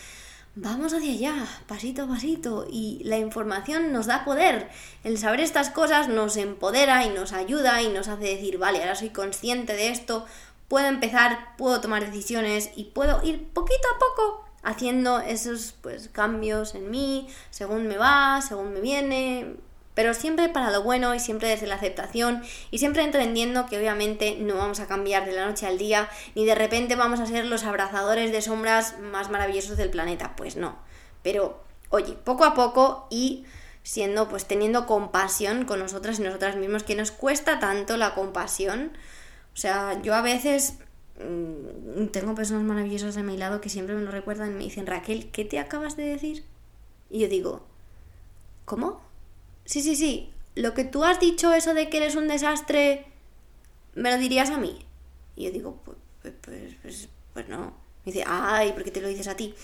vamos 0.54 0.92
hacia 0.92 1.12
allá, 1.12 1.48
pasito 1.66 2.02
a 2.02 2.08
pasito, 2.08 2.66
y 2.70 3.00
la 3.04 3.18
información 3.18 3.92
nos 3.92 4.06
da 4.06 4.24
poder. 4.24 4.68
El 5.04 5.18
saber 5.18 5.40
estas 5.40 5.70
cosas 5.70 6.08
nos 6.08 6.36
empodera 6.36 7.04
y 7.04 7.10
nos 7.10 7.32
ayuda 7.32 7.82
y 7.82 7.88
nos 7.88 8.08
hace 8.08 8.24
decir, 8.24 8.58
vale, 8.58 8.80
ahora 8.80 8.94
soy 8.94 9.10
consciente 9.10 9.74
de 9.74 9.88
esto, 9.88 10.26
puedo 10.68 10.86
empezar, 10.86 11.56
puedo 11.56 11.80
tomar 11.80 12.04
decisiones 12.04 12.70
y 12.76 12.84
puedo 12.84 13.22
ir 13.24 13.48
poquito 13.48 13.88
a 13.94 13.98
poco 13.98 14.44
haciendo 14.62 15.20
esos 15.20 15.74
pues 15.80 16.08
cambios 16.08 16.74
en 16.74 16.90
mí, 16.90 17.28
según 17.50 17.86
me 17.86 17.96
va, 17.96 18.42
según 18.42 18.72
me 18.74 18.80
viene, 18.80 19.56
pero 19.94 20.14
siempre 20.14 20.48
para 20.48 20.70
lo 20.70 20.82
bueno 20.82 21.14
y 21.14 21.20
siempre 21.20 21.48
desde 21.48 21.66
la 21.66 21.74
aceptación 21.74 22.42
y 22.70 22.78
siempre 22.78 23.02
entendiendo 23.02 23.66
que 23.66 23.78
obviamente 23.78 24.36
no 24.40 24.56
vamos 24.56 24.80
a 24.80 24.86
cambiar 24.86 25.26
de 25.26 25.32
la 25.32 25.46
noche 25.46 25.66
al 25.66 25.78
día 25.78 26.08
ni 26.34 26.44
de 26.44 26.54
repente 26.54 26.96
vamos 26.96 27.20
a 27.20 27.26
ser 27.26 27.44
los 27.46 27.64
abrazadores 27.64 28.32
de 28.32 28.42
sombras 28.42 28.98
más 28.98 29.30
maravillosos 29.30 29.76
del 29.76 29.90
planeta, 29.90 30.34
pues 30.36 30.56
no. 30.56 30.78
Pero 31.22 31.62
oye, 31.90 32.14
poco 32.24 32.44
a 32.44 32.54
poco 32.54 33.06
y 33.10 33.44
siendo 33.82 34.28
pues 34.28 34.46
teniendo 34.46 34.86
compasión 34.86 35.64
con 35.64 35.78
nosotras 35.78 36.18
y 36.18 36.22
nosotras 36.22 36.56
mismos 36.56 36.84
que 36.84 36.94
nos 36.94 37.10
cuesta 37.10 37.58
tanto 37.58 37.96
la 37.96 38.14
compasión. 38.14 38.92
O 39.54 39.56
sea, 39.56 40.00
yo 40.02 40.14
a 40.14 40.22
veces 40.22 40.74
Mm, 41.22 42.06
tengo 42.12 42.34
personas 42.34 42.62
maravillosas 42.62 43.16
a 43.16 43.22
mi 43.22 43.36
lado 43.36 43.60
que 43.60 43.68
siempre 43.68 43.94
me 43.94 44.02
lo 44.02 44.10
recuerdan 44.10 44.52
y 44.52 44.54
me 44.54 44.64
dicen, 44.64 44.86
Raquel, 44.86 45.30
¿qué 45.30 45.44
te 45.44 45.58
acabas 45.58 45.96
de 45.96 46.04
decir? 46.04 46.44
Y 47.10 47.20
yo 47.20 47.28
digo, 47.28 47.62
¿cómo? 48.64 49.00
Sí, 49.70 49.82
sí, 49.82 49.94
sí, 49.94 50.32
lo 50.56 50.74
que 50.74 50.82
tú 50.82 51.04
has 51.04 51.20
dicho, 51.20 51.54
eso 51.54 51.74
de 51.74 51.88
que 51.88 51.98
eres 51.98 52.16
un 52.16 52.26
desastre, 52.26 53.06
¿me 53.94 54.10
lo 54.10 54.18
dirías 54.18 54.50
a 54.50 54.58
mí? 54.58 54.84
Y 55.36 55.44
yo 55.44 55.52
digo, 55.52 55.80
pues, 55.84 55.96
pues, 56.22 56.34
pues, 56.40 56.74
pues, 56.82 57.08
pues 57.32 57.48
no. 57.48 57.66
Me 58.04 58.10
dice, 58.10 58.24
ay, 58.26 58.72
¿por 58.72 58.82
qué 58.82 58.90
te 58.90 59.00
lo 59.00 59.06
dices 59.06 59.28
a 59.28 59.36
ti? 59.36 59.54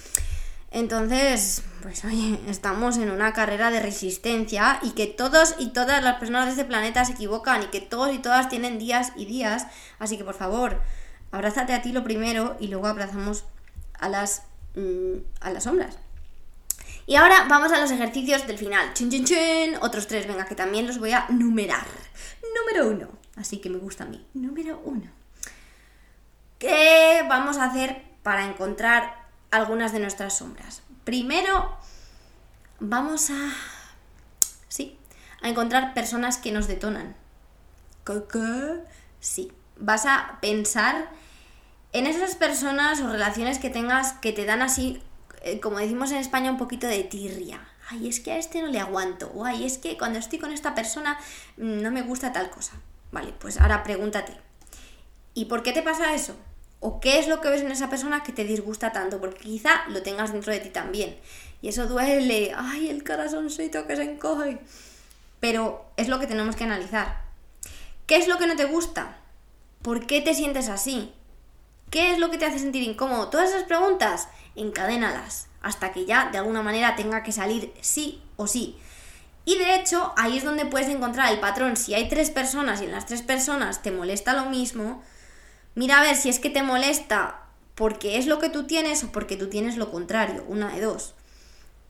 Entonces, 0.71 1.65
pues 1.83 2.05
oye, 2.05 2.39
estamos 2.47 2.99
en 2.99 3.11
una 3.11 3.33
carrera 3.33 3.73
de 3.73 3.81
resistencia 3.81 4.79
y 4.81 4.93
que 4.93 5.09
todos 5.09 5.57
y 5.59 5.71
todas 5.71 6.01
las 6.05 6.21
personas 6.21 6.45
de 6.45 6.53
este 6.53 6.65
planeta 6.65 7.05
se 7.05 7.15
equivocan 7.15 7.65
y 7.65 7.67
que 7.67 7.81
todos 7.81 8.15
y 8.15 8.19
todas 8.19 8.49
tienen 8.49 8.79
días 8.79 9.11
y 9.17 9.25
días. 9.25 9.67
Así 9.99 10.17
que 10.17 10.23
por 10.23 10.35
favor, 10.35 10.83
abrázate 11.33 11.73
a 11.73 11.83
ti 11.83 11.91
lo 11.91 12.05
primero 12.05 12.57
y 12.61 12.69
luego 12.69 12.87
abrazamos 12.87 13.43
a 13.99 14.09
las, 14.09 14.45
mm, 14.77 15.17
a 15.41 15.51
las 15.51 15.65
sombras. 15.65 15.99
Y 17.07 17.15
ahora 17.15 17.47
vamos 17.49 17.71
a 17.71 17.79
los 17.79 17.91
ejercicios 17.93 18.47
del 18.49 18.59
final. 18.59 18.93
Chun, 18.93 19.11
chun, 19.11 19.25
chun. 19.25 19.77
Otros 19.81 20.09
tres, 20.09 20.27
venga, 20.27 20.45
que 20.45 20.57
también 20.57 20.89
los 20.89 20.99
voy 20.99 21.13
a 21.13 21.27
numerar. 21.29 21.87
número 22.59 22.89
uno. 22.89 23.09
Así 23.37 23.59
que 23.59 23.71
me 23.71 23.79
gusta 23.79 24.05
a 24.05 24.09
mí. 24.09 24.27
Número 24.35 24.81
uno. 24.85 25.09
¿Qué 26.59 27.25
vamos 27.29 27.59
a 27.59 27.65
hacer 27.65 28.03
para 28.23 28.47
encontrar 28.47 29.29
algunas 29.53 29.93
de 29.93 30.01
nuestras 30.01 30.39
sombras? 30.39 30.83
Primero, 31.05 31.77
vamos 32.81 33.31
a... 33.31 33.53
Sí, 34.69 34.99
a 35.43 35.49
encontrar 35.49 35.95
personas 35.95 36.39
que 36.39 36.51
nos 36.51 36.67
detonan. 36.67 37.15
¿Qué? 38.05 38.81
Sí, 39.21 39.53
vas 39.77 40.07
a 40.07 40.39
pensar 40.41 41.09
en 41.93 42.07
esas 42.07 42.35
personas 42.35 43.01
o 43.01 43.09
relaciones 43.09 43.59
que 43.59 43.71
tengas 43.71 44.15
que 44.15 44.33
te 44.33 44.45
dan 44.45 44.63
así, 44.63 45.03
eh, 45.47 45.61
como 45.61 45.79
decimos 45.79 46.11
en 46.11 46.19
España, 46.19 46.51
un 46.51 46.59
poquito 46.59 46.89
de 46.89 47.05
tirria. 47.05 47.61
Ay, 47.89 48.09
es 48.09 48.19
que 48.19 48.33
a 48.33 48.37
este 48.37 48.61
no 48.61 48.67
le 48.67 48.81
aguanto. 48.81 49.31
O 49.33 49.45
ay, 49.45 49.65
es 49.65 49.79
que 49.79 49.97
cuando 49.97 50.19
estoy 50.19 50.41
con 50.41 50.51
esta 50.51 50.75
persona 50.75 51.19
mm, 51.57 51.83
no 51.83 51.93
me 51.93 52.03
gusta 52.03 52.33
tal 52.33 52.51
cosa. 52.51 52.73
Vale, 53.13 53.33
pues 53.39 53.61
ahora 53.61 53.85
pregúntate. 53.85 54.33
¿Y 55.35 55.45
por 55.45 55.63
qué 55.63 55.73
te 55.73 55.83
pasa 55.83 56.15
eso? 56.15 56.35
¿O 56.81 56.99
qué 56.99 57.21
es 57.21 57.29
lo 57.29 57.41
que 57.41 57.49
ves 57.49 57.63
en 57.63 57.71
esa 57.71 57.89
persona 57.89 58.25
que 58.25 58.33
te 58.33 58.45
disgusta 58.45 58.91
tanto? 58.91 59.21
Porque 59.21 59.45
quizá 59.45 59.87
lo 59.89 60.03
tengas 60.03 60.33
dentro 60.33 60.53
de 60.53 60.59
ti 60.59 60.71
también. 60.71 61.17
Y 61.63 61.69
eso 61.69 61.87
duele. 61.87 62.53
Ay, 62.57 62.89
el 62.89 63.05
corazoncito 63.05 63.87
que 63.87 63.95
se 63.95 64.03
encoge. 64.03 64.59
Pero 65.39 65.87
es 65.97 66.09
lo 66.09 66.19
que 66.19 66.27
tenemos 66.27 66.57
que 66.57 66.65
analizar. 66.65 67.23
¿Qué 68.07 68.17
es 68.17 68.27
lo 68.27 68.39
que 68.39 68.49
no 68.49 68.57
te 68.57 68.65
gusta? 68.65 69.17
¿Por 69.83 70.07
qué 70.07 70.21
te 70.21 70.35
sientes 70.35 70.69
así? 70.69 71.13
¿Qué 71.91 72.13
es 72.13 72.19
lo 72.19 72.31
que 72.31 72.39
te 72.39 72.47
hace 72.47 72.59
sentir 72.59 72.83
incómodo? 72.83 73.29
Todas 73.29 73.51
esas 73.51 73.65
preguntas, 73.65 74.29
encadénalas 74.55 75.49
hasta 75.67 75.93
que 75.93 76.05
ya 76.05 76.31
de 76.31 76.39
alguna 76.39 76.63
manera 76.63 76.95
tenga 76.95 77.23
que 77.25 77.33
salir 77.33 77.73
sí 77.81 78.23
o 78.37 78.47
sí. 78.47 78.79
Y 79.45 79.59
de 79.59 79.77
hecho, 79.77 80.13
ahí 80.17 80.39
es 80.39 80.45
donde 80.45 80.67
puedes 80.67 80.89
encontrar 80.89 81.33
el 81.33 81.41
patrón. 81.41 81.77
Si 81.77 81.95
hay 81.95 82.09
tres 82.09 82.31
personas 82.31 82.81
y 82.81 82.85
en 82.85 82.93
las 82.93 83.07
tres 83.07 83.23
personas 83.23 83.83
te 83.83 83.91
molesta 83.91 84.33
lo 84.33 84.51
mismo, 84.51 85.03
mira 85.75 85.99
a 85.99 86.03
ver 86.03 86.17
si 86.17 86.29
es 86.29 86.39
que 86.39 86.51
te 86.51 86.63
molesta 86.63 87.43
porque 87.75 88.17
es 88.17 88.27
lo 88.27 88.39
que 88.39 88.49
tú 88.49 88.65
tienes 88.65 89.03
o 89.05 89.13
porque 89.13 89.37
tú 89.37 89.49
tienes 89.49 89.77
lo 89.77 89.91
contrario, 89.91 90.45
una 90.49 90.73
de 90.73 90.81
dos. 90.81 91.15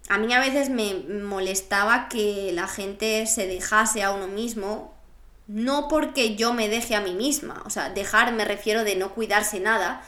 A 0.08 0.18
mí 0.18 0.32
a 0.32 0.40
veces 0.40 0.70
me 0.70 0.94
molestaba 0.94 2.08
que 2.08 2.50
la 2.52 2.68
gente 2.68 3.26
se 3.26 3.46
dejase 3.46 4.02
a 4.02 4.12
uno 4.12 4.26
mismo, 4.26 4.95
no 5.46 5.88
porque 5.88 6.36
yo 6.36 6.52
me 6.52 6.68
deje 6.68 6.94
a 6.94 7.00
mí 7.00 7.14
misma, 7.14 7.62
o 7.64 7.70
sea, 7.70 7.90
dejar 7.90 8.32
me 8.32 8.44
refiero 8.44 8.84
de 8.84 8.96
no 8.96 9.14
cuidarse 9.14 9.60
nada, 9.60 10.02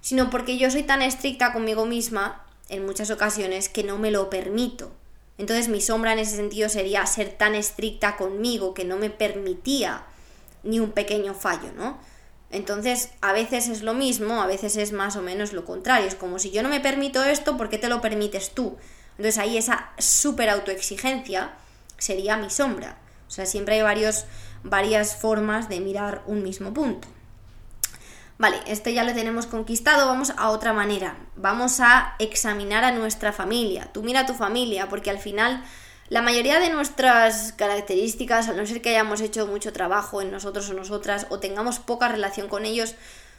sino 0.00 0.30
porque 0.30 0.58
yo 0.58 0.70
soy 0.70 0.82
tan 0.82 1.02
estricta 1.02 1.52
conmigo 1.52 1.86
misma 1.86 2.44
en 2.68 2.86
muchas 2.86 3.10
ocasiones 3.10 3.68
que 3.68 3.84
no 3.84 3.98
me 3.98 4.10
lo 4.10 4.30
permito. 4.30 4.92
Entonces 5.36 5.68
mi 5.68 5.80
sombra 5.80 6.12
en 6.12 6.18
ese 6.18 6.36
sentido 6.36 6.68
sería 6.68 7.04
ser 7.06 7.30
tan 7.30 7.54
estricta 7.54 8.16
conmigo 8.16 8.74
que 8.74 8.84
no 8.84 8.96
me 8.96 9.10
permitía 9.10 10.04
ni 10.62 10.80
un 10.80 10.90
pequeño 10.92 11.34
fallo, 11.34 11.72
¿no? 11.76 11.98
Entonces, 12.50 13.10
a 13.20 13.32
veces 13.32 13.68
es 13.68 13.82
lo 13.82 13.92
mismo, 13.92 14.40
a 14.40 14.46
veces 14.46 14.76
es 14.76 14.92
más 14.92 15.16
o 15.16 15.22
menos 15.22 15.52
lo 15.52 15.64
contrario. 15.64 16.08
Es 16.08 16.14
como 16.14 16.38
si 16.38 16.50
yo 16.50 16.62
no 16.62 16.70
me 16.70 16.80
permito 16.80 17.22
esto, 17.22 17.56
¿por 17.56 17.68
qué 17.68 17.78
te 17.78 17.88
lo 17.88 18.00
permites 18.00 18.52
tú? 18.54 18.76
Entonces 19.12 19.38
ahí 19.38 19.58
esa 19.58 19.90
súper 19.98 20.48
autoexigencia 20.48 21.52
sería 21.98 22.36
mi 22.36 22.50
sombra. 22.50 22.98
O 23.26 23.30
sea, 23.30 23.44
siempre 23.44 23.74
hay 23.74 23.82
varios, 23.82 24.24
varias 24.70 25.16
formas 25.16 25.68
de 25.68 25.80
mirar 25.80 26.22
un 26.26 26.42
mismo 26.42 26.72
punto. 26.72 27.08
Vale, 28.38 28.58
este 28.66 28.94
ya 28.94 29.02
lo 29.02 29.14
tenemos 29.14 29.46
conquistado, 29.46 30.06
vamos 30.06 30.32
a 30.36 30.50
otra 30.50 30.72
manera. 30.72 31.16
Vamos 31.34 31.80
a 31.80 32.14
examinar 32.20 32.84
a 32.84 32.92
nuestra 32.92 33.32
familia. 33.32 33.90
Tú 33.92 34.02
mira 34.02 34.20
a 34.20 34.26
tu 34.26 34.34
familia, 34.34 34.88
porque 34.88 35.10
al 35.10 35.18
final 35.18 35.64
la 36.08 36.22
mayoría 36.22 36.60
de 36.60 36.70
nuestras 36.70 37.52
características, 37.52 38.48
a 38.48 38.52
no 38.52 38.64
ser 38.64 38.80
que 38.80 38.90
hayamos 38.90 39.20
hecho 39.20 39.46
mucho 39.46 39.72
trabajo 39.72 40.22
en 40.22 40.30
nosotros 40.30 40.70
o 40.70 40.74
nosotras 40.74 41.26
o 41.30 41.40
tengamos 41.40 41.80
poca 41.80 42.08
relación 42.08 42.48
con 42.48 42.64
ellos, 42.64 42.94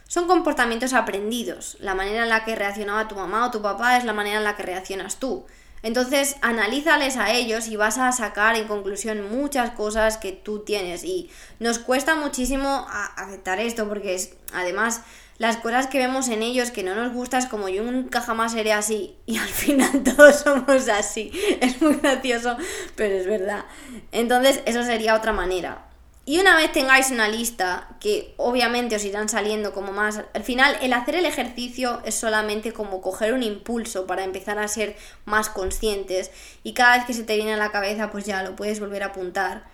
son 0.06 0.28
comportamientos 0.28 0.92
aprendidos. 0.92 1.78
La 1.80 1.94
manera 1.94 2.24
en 2.24 2.28
la 2.28 2.44
que 2.44 2.54
reaccionaba 2.54 3.08
tu 3.08 3.14
mamá 3.14 3.46
o 3.46 3.50
tu 3.50 3.62
papá 3.62 3.96
es 3.96 4.04
la 4.04 4.12
manera 4.12 4.36
en 4.36 4.44
la 4.44 4.54
que 4.54 4.64
reaccionas 4.64 5.16
tú. 5.16 5.46
Entonces, 5.82 6.36
analízales 6.42 7.16
a 7.16 7.32
ellos 7.32 7.68
y 7.68 7.76
vas 7.76 7.98
a 7.98 8.12
sacar 8.12 8.56
en 8.56 8.68
conclusión 8.68 9.30
muchas 9.30 9.70
cosas 9.70 10.18
que 10.18 10.32
tú 10.32 10.60
tienes. 10.60 11.04
Y 11.04 11.30
nos 11.58 11.78
cuesta 11.78 12.16
muchísimo 12.16 12.86
aceptar 13.16 13.60
esto 13.60 13.88
porque 13.88 14.14
es, 14.14 14.34
además, 14.52 15.02
las 15.38 15.56
cosas 15.56 15.86
que 15.86 15.98
vemos 15.98 16.28
en 16.28 16.42
ellos 16.42 16.70
que 16.70 16.82
no 16.82 16.94
nos 16.94 17.14
gustan 17.14 17.40
es 17.40 17.48
como 17.48 17.70
yo 17.70 17.82
nunca 17.82 18.20
jamás 18.20 18.52
seré 18.52 18.74
así 18.74 19.16
y 19.24 19.38
al 19.38 19.48
final 19.48 20.02
todos 20.04 20.40
somos 20.40 20.88
así. 20.88 21.32
Es 21.60 21.80
muy 21.80 21.94
gracioso, 21.94 22.56
pero 22.94 23.14
es 23.14 23.26
verdad. 23.26 23.64
Entonces, 24.12 24.60
eso 24.66 24.82
sería 24.82 25.14
otra 25.14 25.32
manera. 25.32 25.89
Y 26.26 26.38
una 26.38 26.54
vez 26.54 26.70
tengáis 26.70 27.10
una 27.10 27.28
lista, 27.28 27.88
que 27.98 28.34
obviamente 28.36 28.96
os 28.96 29.04
irán 29.04 29.28
saliendo 29.28 29.72
como 29.72 29.90
más... 29.92 30.20
Al 30.32 30.44
final, 30.44 30.76
el 30.82 30.92
hacer 30.92 31.16
el 31.16 31.26
ejercicio 31.26 32.02
es 32.04 32.14
solamente 32.14 32.72
como 32.72 33.00
coger 33.00 33.32
un 33.32 33.42
impulso 33.42 34.06
para 34.06 34.22
empezar 34.22 34.58
a 34.58 34.68
ser 34.68 34.96
más 35.24 35.48
conscientes. 35.48 36.30
Y 36.62 36.74
cada 36.74 36.98
vez 36.98 37.06
que 37.06 37.14
se 37.14 37.24
te 37.24 37.36
viene 37.36 37.54
a 37.54 37.56
la 37.56 37.72
cabeza, 37.72 38.10
pues 38.10 38.26
ya 38.26 38.42
lo 38.42 38.54
puedes 38.54 38.80
volver 38.80 39.02
a 39.02 39.06
apuntar. 39.06 39.64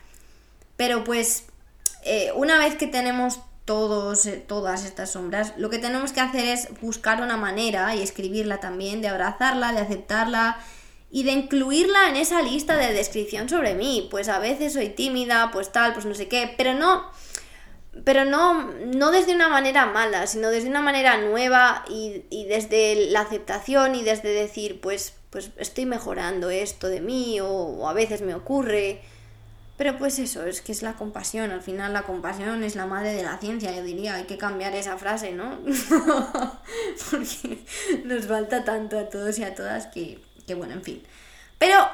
Pero 0.76 1.04
pues, 1.04 1.44
eh, 2.04 2.30
una 2.36 2.58
vez 2.58 2.76
que 2.76 2.86
tenemos 2.86 3.40
todos, 3.64 4.24
eh, 4.26 4.36
todas 4.36 4.84
estas 4.84 5.10
sombras, 5.10 5.52
lo 5.56 5.68
que 5.68 5.78
tenemos 5.78 6.12
que 6.12 6.20
hacer 6.20 6.46
es 6.46 6.68
buscar 6.80 7.20
una 7.20 7.36
manera 7.36 7.94
y 7.96 8.02
escribirla 8.02 8.60
también, 8.60 9.02
de 9.02 9.08
abrazarla, 9.08 9.72
de 9.72 9.80
aceptarla 9.80 10.58
y 11.16 11.22
de 11.22 11.32
incluirla 11.32 12.10
en 12.10 12.16
esa 12.16 12.42
lista 12.42 12.76
de 12.76 12.92
descripción 12.92 13.48
sobre 13.48 13.72
mí. 13.72 14.06
Pues 14.10 14.28
a 14.28 14.38
veces 14.38 14.74
soy 14.74 14.90
tímida, 14.90 15.50
pues 15.50 15.72
tal, 15.72 15.94
pues 15.94 16.04
no 16.04 16.14
sé 16.14 16.28
qué, 16.28 16.52
pero 16.58 16.74
no 16.74 17.10
pero 18.04 18.26
no, 18.26 18.70
no 18.84 19.10
desde 19.10 19.34
una 19.34 19.48
manera 19.48 19.86
mala, 19.86 20.26
sino 20.26 20.50
desde 20.50 20.68
una 20.68 20.82
manera 20.82 21.16
nueva 21.16 21.86
y, 21.88 22.24
y, 22.28 22.44
desde 22.44 23.06
la 23.10 23.22
aceptación 23.22 23.94
y 23.94 24.02
desde 24.02 24.28
decir, 24.28 24.82
pues, 24.82 25.14
pues 25.30 25.52
estoy 25.56 25.86
mejorando 25.86 26.50
esto 26.50 26.86
de 26.88 27.00
mí 27.00 27.40
o, 27.40 27.48
o, 27.48 27.88
a 27.88 27.94
veces 27.94 28.20
me 28.20 28.34
ocurre. 28.34 29.00
Pero 29.78 29.96
pues 29.96 30.18
eso, 30.18 30.44
es 30.44 30.60
que 30.60 30.72
es 30.72 30.82
la 30.82 30.96
compasión, 30.96 31.50
al 31.50 31.62
final 31.62 31.94
la 31.94 32.02
compasión 32.02 32.62
es 32.62 32.76
la 32.76 32.84
madre 32.84 33.14
de 33.14 33.22
la 33.22 33.38
ciencia, 33.38 33.74
yo 33.74 33.82
diría, 33.82 34.16
hay 34.16 34.24
que 34.24 34.36
cambiar 34.36 34.74
esa 34.74 34.98
frase, 34.98 35.32
¿no? 35.32 35.60
Porque 37.10 37.64
nos 38.04 38.26
falta 38.26 38.64
tanto 38.64 38.98
a 38.98 39.08
todos 39.08 39.38
y 39.38 39.44
a 39.44 39.54
todas 39.54 39.86
que, 39.86 40.20
que 40.46 40.54
bueno, 40.54 40.74
en 40.74 40.82
fin. 40.82 41.02
Pero 41.58 41.88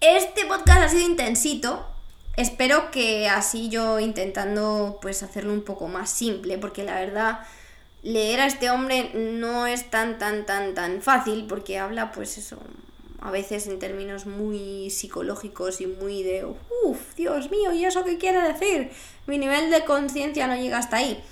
este 0.00 0.46
podcast 0.46 0.82
ha 0.82 0.88
sido 0.88 1.02
intensito. 1.02 1.86
Espero 2.36 2.90
que 2.90 3.28
así 3.28 3.68
yo 3.68 4.00
intentando 4.00 4.98
pues 5.02 5.22
hacerlo 5.22 5.52
un 5.52 5.62
poco 5.62 5.88
más 5.88 6.10
simple, 6.10 6.58
porque 6.58 6.84
la 6.84 6.94
verdad 6.94 7.40
leer 8.02 8.40
a 8.40 8.46
este 8.46 8.70
hombre 8.70 9.10
no 9.14 9.66
es 9.66 9.90
tan 9.90 10.18
tan 10.18 10.46
tan 10.46 10.74
tan 10.74 11.02
fácil 11.02 11.46
porque 11.46 11.78
habla 11.78 12.12
pues 12.12 12.38
eso 12.38 12.56
a 13.20 13.30
veces 13.30 13.66
en 13.66 13.78
términos 13.78 14.24
muy 14.24 14.88
psicológicos 14.88 15.80
y 15.80 15.86
muy 15.86 16.22
de 16.22 16.46
uff, 16.84 17.14
Dios 17.16 17.50
mío, 17.50 17.72
¿y 17.72 17.84
eso 17.84 18.04
qué 18.04 18.16
quiere 18.16 18.40
decir? 18.40 18.90
Mi 19.26 19.36
nivel 19.36 19.70
de 19.70 19.84
conciencia 19.84 20.46
no 20.46 20.56
llega 20.56 20.78
hasta 20.78 20.96
ahí. 20.96 21.22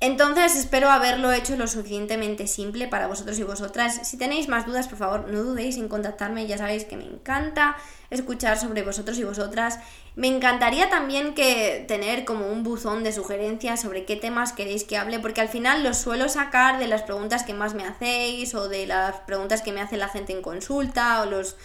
Entonces 0.00 0.54
espero 0.54 0.90
haberlo 0.90 1.32
hecho 1.32 1.56
lo 1.56 1.66
suficientemente 1.66 2.46
simple 2.46 2.86
para 2.86 3.08
vosotros 3.08 3.36
y 3.40 3.42
vosotras. 3.42 4.06
Si 4.06 4.16
tenéis 4.16 4.46
más 4.46 4.64
dudas, 4.64 4.86
por 4.86 4.98
favor, 4.98 5.28
no 5.28 5.42
dudéis 5.42 5.76
en 5.76 5.88
contactarme. 5.88 6.46
Ya 6.46 6.56
sabéis 6.56 6.84
que 6.84 6.96
me 6.96 7.04
encanta 7.04 7.76
escuchar 8.08 8.58
sobre 8.60 8.84
vosotros 8.84 9.18
y 9.18 9.24
vosotras. 9.24 9.80
Me 10.14 10.28
encantaría 10.28 10.88
también 10.88 11.34
que 11.34 11.84
tener 11.88 12.24
como 12.24 12.46
un 12.46 12.62
buzón 12.62 13.02
de 13.02 13.12
sugerencias 13.12 13.80
sobre 13.80 14.04
qué 14.04 14.14
temas 14.14 14.52
queréis 14.52 14.84
que 14.84 14.96
hable, 14.96 15.18
porque 15.18 15.40
al 15.40 15.48
final 15.48 15.82
los 15.82 15.98
suelo 15.98 16.28
sacar 16.28 16.78
de 16.78 16.86
las 16.86 17.02
preguntas 17.02 17.42
que 17.42 17.54
más 17.54 17.74
me 17.74 17.84
hacéis 17.84 18.54
o 18.54 18.68
de 18.68 18.86
las 18.86 19.16
preguntas 19.26 19.62
que 19.62 19.72
me 19.72 19.80
hace 19.80 19.96
la 19.96 20.08
gente 20.08 20.32
en 20.32 20.42
consulta 20.42 21.22
o 21.22 21.26
los 21.26 21.56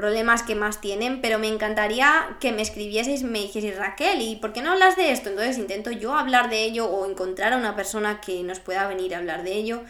problemas 0.00 0.42
que 0.42 0.54
más 0.54 0.80
tienen, 0.80 1.20
pero 1.20 1.38
me 1.38 1.46
encantaría 1.46 2.38
que 2.40 2.52
me 2.52 2.62
escribieseis, 2.62 3.22
me 3.22 3.40
dijeseis 3.40 3.76
Raquel, 3.76 4.22
¿y 4.22 4.36
por 4.36 4.54
qué 4.54 4.62
no 4.62 4.72
hablas 4.72 4.96
de 4.96 5.12
esto? 5.12 5.28
Entonces 5.28 5.58
intento 5.58 5.90
yo 5.90 6.14
hablar 6.14 6.48
de 6.48 6.64
ello 6.64 6.86
o 6.86 7.04
encontrar 7.04 7.52
a 7.52 7.58
una 7.58 7.76
persona 7.76 8.18
que 8.22 8.42
nos 8.42 8.60
pueda 8.60 8.88
venir 8.88 9.14
a 9.14 9.18
hablar 9.18 9.42
de 9.42 9.52
ello. 9.52 9.82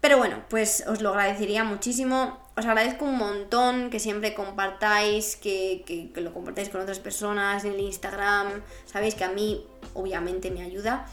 Pero 0.00 0.16
bueno, 0.16 0.42
pues 0.48 0.84
os 0.86 1.02
lo 1.02 1.10
agradecería 1.10 1.64
muchísimo. 1.64 2.38
Os 2.56 2.64
agradezco 2.64 3.04
un 3.04 3.18
montón 3.18 3.90
que 3.90 4.00
siempre 4.00 4.32
compartáis, 4.32 5.36
que, 5.36 5.84
que, 5.86 6.10
que 6.12 6.20
lo 6.22 6.32
compartáis 6.32 6.70
con 6.70 6.80
otras 6.80 6.98
personas 6.98 7.66
en 7.66 7.74
el 7.74 7.80
Instagram. 7.80 8.62
Sabéis 8.86 9.14
que 9.14 9.24
a 9.24 9.28
mí 9.28 9.66
obviamente 9.92 10.50
me 10.50 10.62
ayuda. 10.62 11.06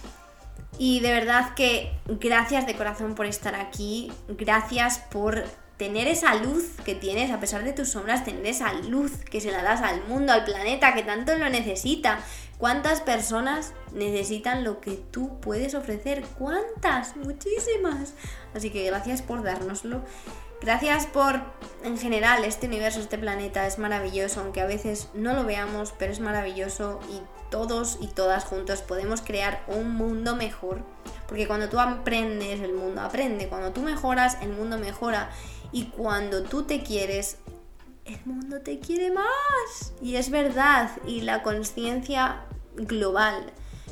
Y 0.78 1.02
de 1.02 1.12
verdad 1.12 1.56
que 1.56 1.92
gracias 2.08 2.66
de 2.68 2.76
corazón 2.76 3.16
por 3.16 3.26
estar 3.26 3.56
aquí. 3.56 4.14
Gracias 4.30 5.00
por 5.12 5.44
tener 5.78 6.08
esa 6.08 6.36
luz 6.36 6.72
que 6.86 6.96
tienes, 6.96 7.32
a 7.32 7.40
pesar 7.40 7.64
de 7.64 7.74
tus 7.74 7.90
sombras, 7.90 8.24
tener 8.24 8.46
esa 8.46 8.74
luz 8.74 9.12
que 9.30 9.42
se 9.42 9.52
la 9.52 9.64
das 9.64 9.82
al 9.82 10.04
mundo, 10.08 10.34
al 10.34 10.46
planeta, 10.46 10.94
que 10.94 11.04
tanto 11.04 11.36
lo 11.38 11.50
necesita. 11.50 12.20
¿Cuántas 12.58 13.02
personas 13.02 13.74
necesitan 13.92 14.64
lo 14.64 14.80
que 14.80 14.92
tú 14.92 15.40
puedes 15.42 15.74
ofrecer? 15.76 16.24
¿Cuántas? 16.38 17.16
Muchísimas. 17.18 18.14
Así 18.54 18.70
que 18.70 18.86
gracias 18.86 19.22
por 19.22 19.44
dárnoslo. 19.44 20.04
Gracias 20.62 21.08
por, 21.08 21.42
en 21.84 21.98
general, 21.98 22.46
este 22.46 22.68
universo, 22.68 23.02
este 23.02 23.18
planeta 23.18 23.68
es 23.68 23.80
maravilloso, 23.80 24.40
aunque 24.40 24.62
a 24.62 24.66
veces 24.66 25.10
no 25.14 25.34
lo 25.34 25.44
veamos, 25.44 25.94
pero 26.00 26.14
es 26.14 26.22
maravilloso 26.22 27.02
y 27.12 27.20
todos 27.50 27.98
y 28.00 28.08
todas 28.08 28.46
juntos 28.46 28.82
podemos 28.82 29.22
crear 29.22 29.66
un 29.68 29.94
mundo 29.94 30.38
mejor. 30.38 30.86
Porque 31.28 31.48
cuando 31.48 31.70
tú 31.70 31.80
aprendes, 31.80 32.62
el 32.62 32.74
mundo 32.74 33.02
aprende. 33.02 33.48
Cuando 33.48 33.72
tú 33.72 33.82
mejoras, 33.82 34.38
el 34.42 34.50
mundo 34.50 34.78
mejora. 34.78 35.30
Y 35.72 35.86
cuando 35.86 36.44
tú 36.44 36.64
te 36.64 36.84
quieres, 36.84 37.38
el 38.06 38.20
mundo 38.26 38.62
te 38.62 38.80
quiere 38.80 39.12
más. 39.12 39.94
Y 40.02 40.16
es 40.16 40.30
verdad. 40.30 40.92
Y 41.08 41.22
la 41.22 41.44
conciencia 41.44 42.46
global 42.76 43.52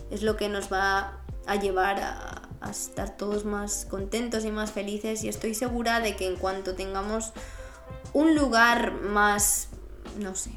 es 0.10 0.24
lo 0.24 0.36
que 0.38 0.50
nos 0.50 0.72
va 0.72 1.20
a 1.48 1.56
llevar 1.56 2.00
a, 2.00 2.38
estar 2.70 3.18
todos 3.18 3.44
más 3.44 3.88
contentos 3.90 4.46
y 4.46 4.52
más 4.52 4.72
felices. 4.72 5.24
Y 5.24 5.30
estoy 5.30 5.56
segura 5.56 6.00
de 6.00 6.16
que 6.16 6.28
en 6.28 6.36
cuanto 6.36 6.76
tengamos 6.76 7.34
un 8.14 8.36
lugar 8.36 8.94
más, 8.94 9.70
no 10.20 10.36
sé, 10.36 10.52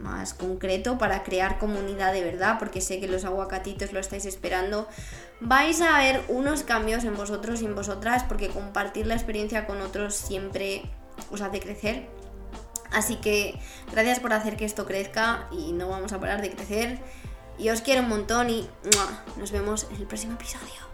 más 0.00 0.34
concreto 0.34 0.98
para 0.98 1.22
crear 1.22 1.58
comunidad 1.58 2.12
de 2.12 2.24
verdad, 2.24 2.58
porque 2.58 2.80
sé 2.80 3.00
que 3.00 3.08
los 3.08 3.24
aguacatitos 3.24 3.92
lo 3.92 4.00
estáis 4.00 4.24
esperando, 4.24 4.88
vais 5.40 5.80
a 5.80 5.98
ver 5.98 6.22
unos 6.28 6.62
cambios 6.62 7.04
en 7.04 7.16
vosotros 7.16 7.62
y 7.62 7.66
en 7.66 7.74
vosotras, 7.74 8.24
porque 8.24 8.48
compartir 8.48 9.06
la 9.06 9.14
experiencia 9.14 9.66
con 9.66 9.80
otros 9.80 10.14
siempre 10.14 10.82
os 11.30 11.40
hace 11.40 11.60
crecer. 11.60 12.08
Así 12.92 13.16
que 13.16 13.58
gracias 13.92 14.18
por 14.18 14.32
hacer 14.32 14.56
que 14.56 14.64
esto 14.64 14.84
crezca 14.84 15.48
y 15.52 15.72
no 15.72 15.88
vamos 15.88 16.12
a 16.12 16.18
parar 16.18 16.42
de 16.42 16.50
crecer. 16.50 16.98
Y 17.58 17.68
os 17.68 17.82
quiero 17.82 18.02
un 18.02 18.08
montón 18.08 18.50
y 18.50 18.68
nos 19.36 19.52
vemos 19.52 19.86
en 19.90 19.96
el 19.96 20.06
próximo 20.06 20.34
episodio. 20.34 20.90